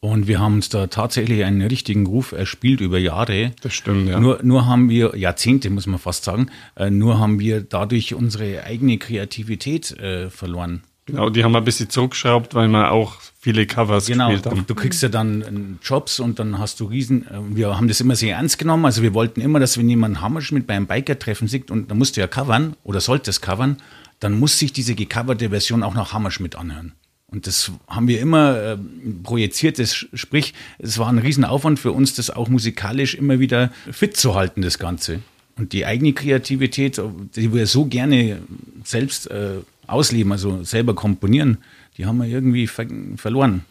Und 0.00 0.26
wir 0.26 0.40
haben 0.40 0.54
uns 0.54 0.70
da 0.70 0.86
tatsächlich 0.86 1.44
einen 1.44 1.62
richtigen 1.62 2.06
Ruf 2.06 2.32
erspielt 2.32 2.80
über 2.80 2.98
Jahre. 2.98 3.52
Das 3.60 3.74
stimmt, 3.74 4.08
ja. 4.08 4.18
Nur, 4.18 4.40
nur 4.42 4.66
haben 4.66 4.88
wir, 4.88 5.16
Jahrzehnte 5.16 5.68
muss 5.68 5.86
man 5.86 6.00
fast 6.00 6.24
sagen, 6.24 6.50
äh, 6.76 6.90
nur 6.90 7.20
haben 7.20 7.38
wir 7.38 7.60
dadurch 7.60 8.14
unsere 8.14 8.64
eigene 8.64 8.96
Kreativität 8.96 9.92
äh, 9.98 10.30
verloren. 10.30 10.82
Genau, 11.06 11.30
die 11.30 11.42
haben 11.42 11.52
wir 11.52 11.58
ein 11.58 11.64
bisschen 11.64 11.90
zurückgeschraubt, 11.90 12.54
weil 12.54 12.68
wir 12.68 12.92
auch 12.92 13.16
viele 13.40 13.66
Covers 13.66 14.06
genau, 14.06 14.28
gespielt 14.28 14.46
haben. 14.46 14.64
Du 14.66 14.74
kriegst 14.74 15.02
ja 15.02 15.08
dann 15.08 15.42
äh, 15.42 15.84
Jobs 15.84 16.20
und 16.20 16.38
dann 16.38 16.60
hast 16.60 16.78
du 16.78 16.84
riesen, 16.84 17.26
äh, 17.26 17.56
wir 17.56 17.76
haben 17.76 17.88
das 17.88 18.00
immer 18.00 18.14
sehr 18.14 18.36
ernst 18.36 18.58
genommen. 18.58 18.84
Also 18.84 19.02
wir 19.02 19.12
wollten 19.12 19.40
immer, 19.40 19.58
dass 19.58 19.76
wenn 19.76 19.88
jemand 19.88 20.20
Hammerschmidt 20.20 20.66
beim 20.68 20.86
Biker-Treffen 20.86 21.48
sieht 21.48 21.70
und 21.72 21.90
da 21.90 21.96
musst 21.96 22.16
du 22.16 22.20
ja 22.20 22.28
covern 22.28 22.76
oder 22.84 23.00
solltest 23.00 23.42
covern, 23.42 23.78
dann 24.20 24.38
muss 24.38 24.60
sich 24.60 24.72
diese 24.72 24.94
gecoverte 24.94 25.50
Version 25.50 25.82
auch 25.82 25.94
nach 25.94 26.12
Hammerschmidt 26.12 26.54
anhören. 26.54 26.92
Und 27.26 27.46
das 27.46 27.72
haben 27.88 28.06
wir 28.06 28.20
immer 28.20 28.56
äh, 28.56 28.78
projiziert. 29.24 29.80
Das, 29.80 29.94
sprich, 29.94 30.54
es 30.78 30.98
war 30.98 31.08
ein 31.08 31.18
Riesenaufwand 31.18 31.80
für 31.80 31.90
uns, 31.90 32.14
das 32.14 32.30
auch 32.30 32.48
musikalisch 32.48 33.14
immer 33.14 33.40
wieder 33.40 33.72
fit 33.90 34.16
zu 34.16 34.34
halten, 34.34 34.62
das 34.62 34.78
Ganze. 34.78 35.20
Und 35.56 35.72
die 35.72 35.84
eigene 35.84 36.12
Kreativität, 36.12 37.00
die 37.36 37.52
wir 37.52 37.66
so 37.66 37.84
gerne 37.84 38.40
selbst 38.84 39.30
äh, 39.30 39.56
ausleben, 39.86 40.32
also 40.32 40.64
selber 40.64 40.94
komponieren, 40.94 41.58
die 41.98 42.06
haben 42.06 42.18
wir 42.18 42.26
irgendwie 42.26 42.66
ver 42.66 42.86
verloren. 43.16 43.64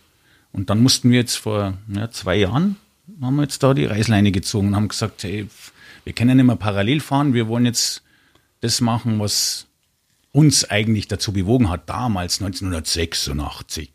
Und 0.54 0.70
dann 0.70 0.82
mussten 0.82 1.10
wir 1.10 1.20
jetzt 1.20 1.38
vor 1.38 1.78
ja, 1.94 2.12
zwei 2.12 2.36
Jahren, 2.36 2.76
haben 3.22 3.36
wir 3.36 3.44
jetzt 3.44 3.64
da 3.64 3.74
die 3.74 3.86
Reißleine 3.86 4.32
gezogen 4.32 4.70
und 4.70 4.76
haben 4.76 4.88
gesagt, 4.90 5.24
hey, 5.24 5.48
wir 6.04 6.14
können 6.14 6.38
nicht 6.38 6.46
mehr 6.46 6.56
parallel 6.56 7.00
fahren, 7.00 7.34
wir 7.34 7.48
wollen 7.48 7.66
jetzt 7.66 8.04
das 8.62 8.82
machen, 8.82 9.20
was 9.20 9.68
uns 10.32 10.70
eigentlich 10.70 11.08
dazu 11.08 11.34
bewogen 11.34 11.70
hat, 11.70 11.90
damals 11.90 12.42
1986, 12.42 13.90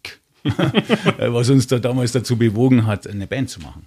was 1.19 1.51
uns 1.51 1.67
da 1.67 1.79
damals 1.79 2.13
dazu 2.13 2.37
bewogen 2.37 2.87
hat, 2.87 3.07
eine 3.07 3.27
Band 3.27 3.51
zu 3.51 3.61
machen. 3.61 3.87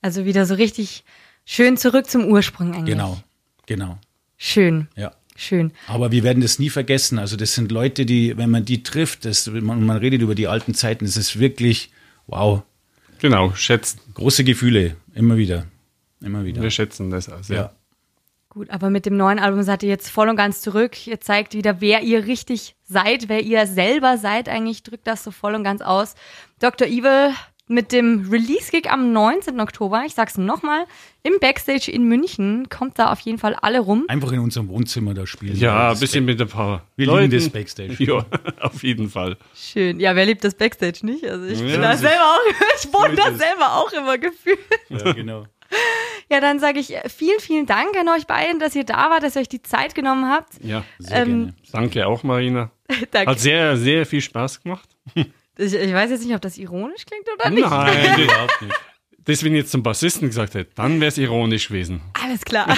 Also 0.00 0.24
wieder 0.24 0.46
so 0.46 0.54
richtig 0.54 1.04
schön 1.44 1.76
zurück 1.76 2.08
zum 2.08 2.26
Ursprung 2.26 2.74
eigentlich. 2.74 2.94
Genau, 2.94 3.18
genau. 3.66 3.98
Schön. 4.36 4.88
Ja. 4.96 5.12
Schön. 5.36 5.72
Aber 5.88 6.12
wir 6.12 6.22
werden 6.22 6.40
das 6.40 6.58
nie 6.58 6.70
vergessen. 6.70 7.18
Also 7.18 7.36
das 7.36 7.54
sind 7.54 7.72
Leute, 7.72 8.06
die, 8.06 8.36
wenn 8.36 8.50
man 8.50 8.64
die 8.64 8.84
trifft, 8.84 9.24
das, 9.24 9.48
man, 9.48 9.84
man 9.84 9.96
redet 9.96 10.22
über 10.22 10.34
die 10.34 10.46
alten 10.46 10.74
Zeiten, 10.74 11.06
das 11.06 11.16
ist 11.16 11.40
wirklich, 11.40 11.90
wow. 12.26 12.62
Genau, 13.18 13.52
schätzen. 13.54 13.98
Große 14.14 14.44
Gefühle, 14.44 14.96
immer 15.14 15.36
wieder. 15.36 15.66
Immer 16.20 16.44
wieder. 16.44 16.62
Wir 16.62 16.70
schätzen 16.70 17.10
das 17.10 17.28
auch 17.28 17.42
sehr. 17.42 17.56
Ja. 17.56 17.72
Gut, 18.48 18.70
aber 18.70 18.88
mit 18.88 19.04
dem 19.04 19.16
neuen 19.16 19.40
Album 19.40 19.64
seid 19.64 19.82
ihr 19.82 19.88
jetzt 19.88 20.08
voll 20.08 20.28
und 20.28 20.36
ganz 20.36 20.60
zurück. 20.60 21.08
Ihr 21.08 21.20
zeigt 21.20 21.54
wieder, 21.54 21.80
wer 21.80 22.02
ihr 22.02 22.26
richtig 22.26 22.76
seid, 22.84 23.28
wer 23.28 23.42
ihr 23.42 23.66
selber 23.66 24.16
seid. 24.16 24.48
Eigentlich 24.48 24.84
drückt 24.84 25.08
das 25.08 25.24
so 25.24 25.32
voll 25.32 25.56
und 25.56 25.64
ganz 25.64 25.82
aus. 25.82 26.14
Dr. 26.60 26.86
Evil 26.86 27.34
mit 27.66 27.92
dem 27.92 28.28
Release-Gig 28.30 28.90
am 28.90 29.12
19. 29.12 29.58
Oktober, 29.60 30.02
ich 30.06 30.14
sag's 30.14 30.36
nochmal, 30.36 30.84
im 31.22 31.32
Backstage 31.40 31.90
in 31.90 32.04
München. 32.04 32.68
Kommt 32.68 32.98
da 32.98 33.10
auf 33.10 33.20
jeden 33.20 33.38
Fall 33.38 33.54
alle 33.54 33.80
rum. 33.80 34.04
Einfach 34.08 34.32
in 34.32 34.40
unserem 34.40 34.68
Wohnzimmer 34.68 35.14
da 35.14 35.26
spielen. 35.26 35.56
Ja, 35.56 35.92
ein 35.92 35.98
bisschen 35.98 36.24
mit 36.24 36.40
ein 36.40 36.48
paar 36.48 36.86
Wir 36.96 37.06
Leuten. 37.06 37.30
lieben 37.30 37.44
das 37.44 37.48
Backstage. 37.50 37.96
Ja, 37.98 38.26
auf 38.60 38.82
jeden 38.82 39.08
Fall. 39.08 39.38
Schön. 39.54 39.98
Ja, 39.98 40.14
wer 40.14 40.26
liebt 40.26 40.44
das 40.44 40.54
Backstage 40.54 41.00
nicht? 41.02 41.24
Also 41.26 41.46
ich 41.46 41.60
ja, 41.60 41.66
bin 41.66 41.82
da 41.82 41.96
selber 41.96 42.22
auch, 42.22 42.40
ich 42.82 42.92
wohne 42.92 43.14
da 43.14 43.32
selber 43.32 43.76
auch 43.76 43.92
immer 43.92 44.18
gefühlt. 44.18 44.58
Ja, 44.90 45.12
genau. 45.12 45.46
Ja, 46.30 46.40
dann 46.40 46.58
sage 46.58 46.78
ich 46.78 46.94
äh, 46.94 47.08
vielen, 47.08 47.40
vielen 47.40 47.66
Dank 47.66 47.96
an 47.98 48.08
euch 48.08 48.26
beiden, 48.26 48.60
dass 48.60 48.74
ihr 48.74 48.84
da 48.84 49.10
wart, 49.10 49.22
dass 49.22 49.36
ihr 49.36 49.40
euch 49.40 49.48
die 49.48 49.62
Zeit 49.62 49.94
genommen 49.94 50.28
habt. 50.28 50.52
Ja, 50.62 50.84
sehr 50.98 51.22
ähm, 51.22 51.26
gerne. 51.26 51.54
Danke 51.72 52.06
auch, 52.06 52.22
Marina. 52.22 52.70
Danke. 53.10 53.30
Hat 53.30 53.40
sehr, 53.40 53.76
sehr 53.76 54.06
viel 54.06 54.20
Spaß 54.20 54.62
gemacht. 54.62 54.88
Ich, 55.56 55.72
ich, 55.74 55.92
weiß 55.92 56.10
jetzt 56.10 56.24
nicht, 56.24 56.34
ob 56.34 56.40
das 56.40 56.58
ironisch 56.58 57.04
klingt 57.06 57.26
oder 57.32 57.50
nicht. 57.50 57.68
Nein, 57.68 58.20
überhaupt 58.24 58.62
nicht. 58.62 58.74
Das, 59.24 59.42
wenn 59.42 59.54
ich 59.54 59.60
jetzt 59.60 59.70
zum 59.70 59.82
Bassisten 59.82 60.28
gesagt 60.28 60.54
hätte, 60.54 60.70
dann 60.74 61.00
wäre 61.00 61.08
es 61.08 61.16
ironisch 61.16 61.68
gewesen. 61.68 62.02
Alles 62.22 62.44
klar. 62.44 62.76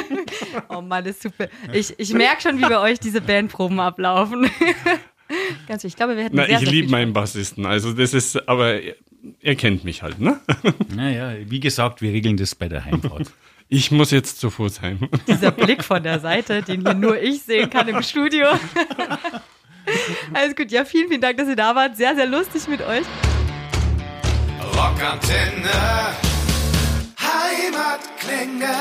oh 0.70 0.80
Mann, 0.80 1.04
das 1.04 1.16
ist 1.16 1.22
super. 1.24 1.48
Ich, 1.72 1.94
ich 1.98 2.14
merke 2.14 2.40
schon, 2.40 2.56
wie 2.58 2.62
bei 2.62 2.78
euch 2.78 2.98
diese 2.98 3.20
Bandproben 3.20 3.78
ablaufen. 3.80 4.50
Ganz 5.68 5.84
wichtig. 5.84 5.92
Ich 5.92 5.96
glaube, 5.96 6.16
wir 6.16 6.24
hätten 6.24 6.36
Na, 6.36 6.46
sehr, 6.46 6.62
Ich 6.62 6.70
liebe 6.70 6.90
meinen 6.90 7.12
Bassisten. 7.12 7.66
Also 7.66 7.92
das 7.92 8.14
ist, 8.14 8.48
aber 8.48 8.80
er 9.40 9.56
kennt 9.56 9.84
mich 9.84 10.02
halt, 10.02 10.20
ne? 10.20 10.40
Naja, 10.94 11.34
wie 11.44 11.60
gesagt, 11.60 12.00
wir 12.00 12.12
regeln 12.12 12.38
das 12.38 12.54
bei 12.54 12.68
der 12.68 12.84
Heimfahrt. 12.84 13.30
Ich 13.68 13.90
muss 13.90 14.10
jetzt 14.10 14.40
zu 14.40 14.50
Fuß 14.50 14.82
heim. 14.82 15.08
Dieser 15.26 15.50
Blick 15.50 15.82
von 15.82 16.02
der 16.02 16.20
Seite, 16.20 16.62
den 16.62 16.82
hier 16.82 16.94
nur 16.94 17.20
ich 17.20 17.42
sehen 17.42 17.68
kann 17.70 17.88
im 17.88 18.02
Studio. 18.02 18.46
Alles 20.34 20.56
gut, 20.56 20.70
ja, 20.70 20.84
vielen, 20.84 21.08
vielen 21.08 21.20
Dank, 21.20 21.36
dass 21.36 21.48
ihr 21.48 21.56
da 21.56 21.74
wart. 21.74 21.96
Sehr, 21.96 22.14
sehr 22.14 22.26
lustig 22.26 22.68
mit 22.68 22.80
euch. 22.80 23.04
Rockantenne, 24.76 25.70
Heimatklänge. 27.20 28.74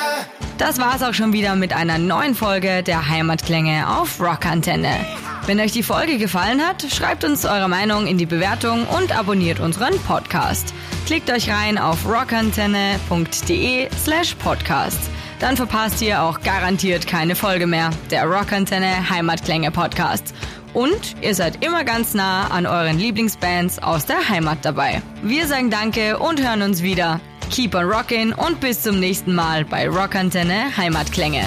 Das 0.57 0.79
war's 0.79 1.03
auch 1.03 1.13
schon 1.13 1.33
wieder 1.33 1.55
mit 1.55 1.73
einer 1.73 1.97
neuen 1.97 2.35
Folge 2.35 2.83
der 2.83 3.09
Heimatklänge 3.09 3.87
auf 3.97 4.19
Rockantenne. 4.19 5.05
Wenn 5.45 5.59
euch 5.59 5.73
die 5.73 5.83
Folge 5.83 6.17
gefallen 6.17 6.61
hat, 6.65 6.83
schreibt 6.89 7.25
uns 7.25 7.45
eure 7.45 7.67
Meinung 7.67 8.07
in 8.07 8.17
die 8.17 8.25
Bewertung 8.25 8.87
und 8.87 9.15
abonniert 9.17 9.59
unseren 9.59 9.99
Podcast. 10.03 10.73
Klickt 11.05 11.29
euch 11.29 11.49
rein 11.49 11.77
auf 11.77 12.05
rockantenne.de 12.07 13.89
slash 14.01 14.35
podcast. 14.35 14.99
Dann 15.39 15.57
verpasst 15.57 16.01
ihr 16.01 16.21
auch 16.21 16.39
garantiert 16.39 17.05
keine 17.07 17.35
Folge 17.35 17.67
mehr. 17.67 17.89
Der 18.09 18.25
Rockantenne 18.25 19.09
Heimatklänge 19.09 19.71
Podcast. 19.71 20.33
Und 20.73 21.15
ihr 21.21 21.35
seid 21.35 21.63
immer 21.63 21.83
ganz 21.83 22.13
nah 22.13 22.47
an 22.47 22.65
euren 22.65 22.97
Lieblingsbands 22.97 23.79
aus 23.79 24.05
der 24.05 24.29
Heimat 24.29 24.59
dabei. 24.63 25.01
Wir 25.21 25.47
sagen 25.47 25.69
Danke 25.69 26.17
und 26.17 26.41
hören 26.41 26.61
uns 26.61 26.81
wieder. 26.81 27.21
Keep 27.51 27.75
on 27.75 27.85
rockin' 27.85 28.33
und 28.33 28.59
bis 28.59 28.81
zum 28.81 28.99
nächsten 28.99 29.35
Mal 29.35 29.65
bei 29.65 29.87
Rockantenne 29.87 30.75
Heimatklänge. 30.75 31.43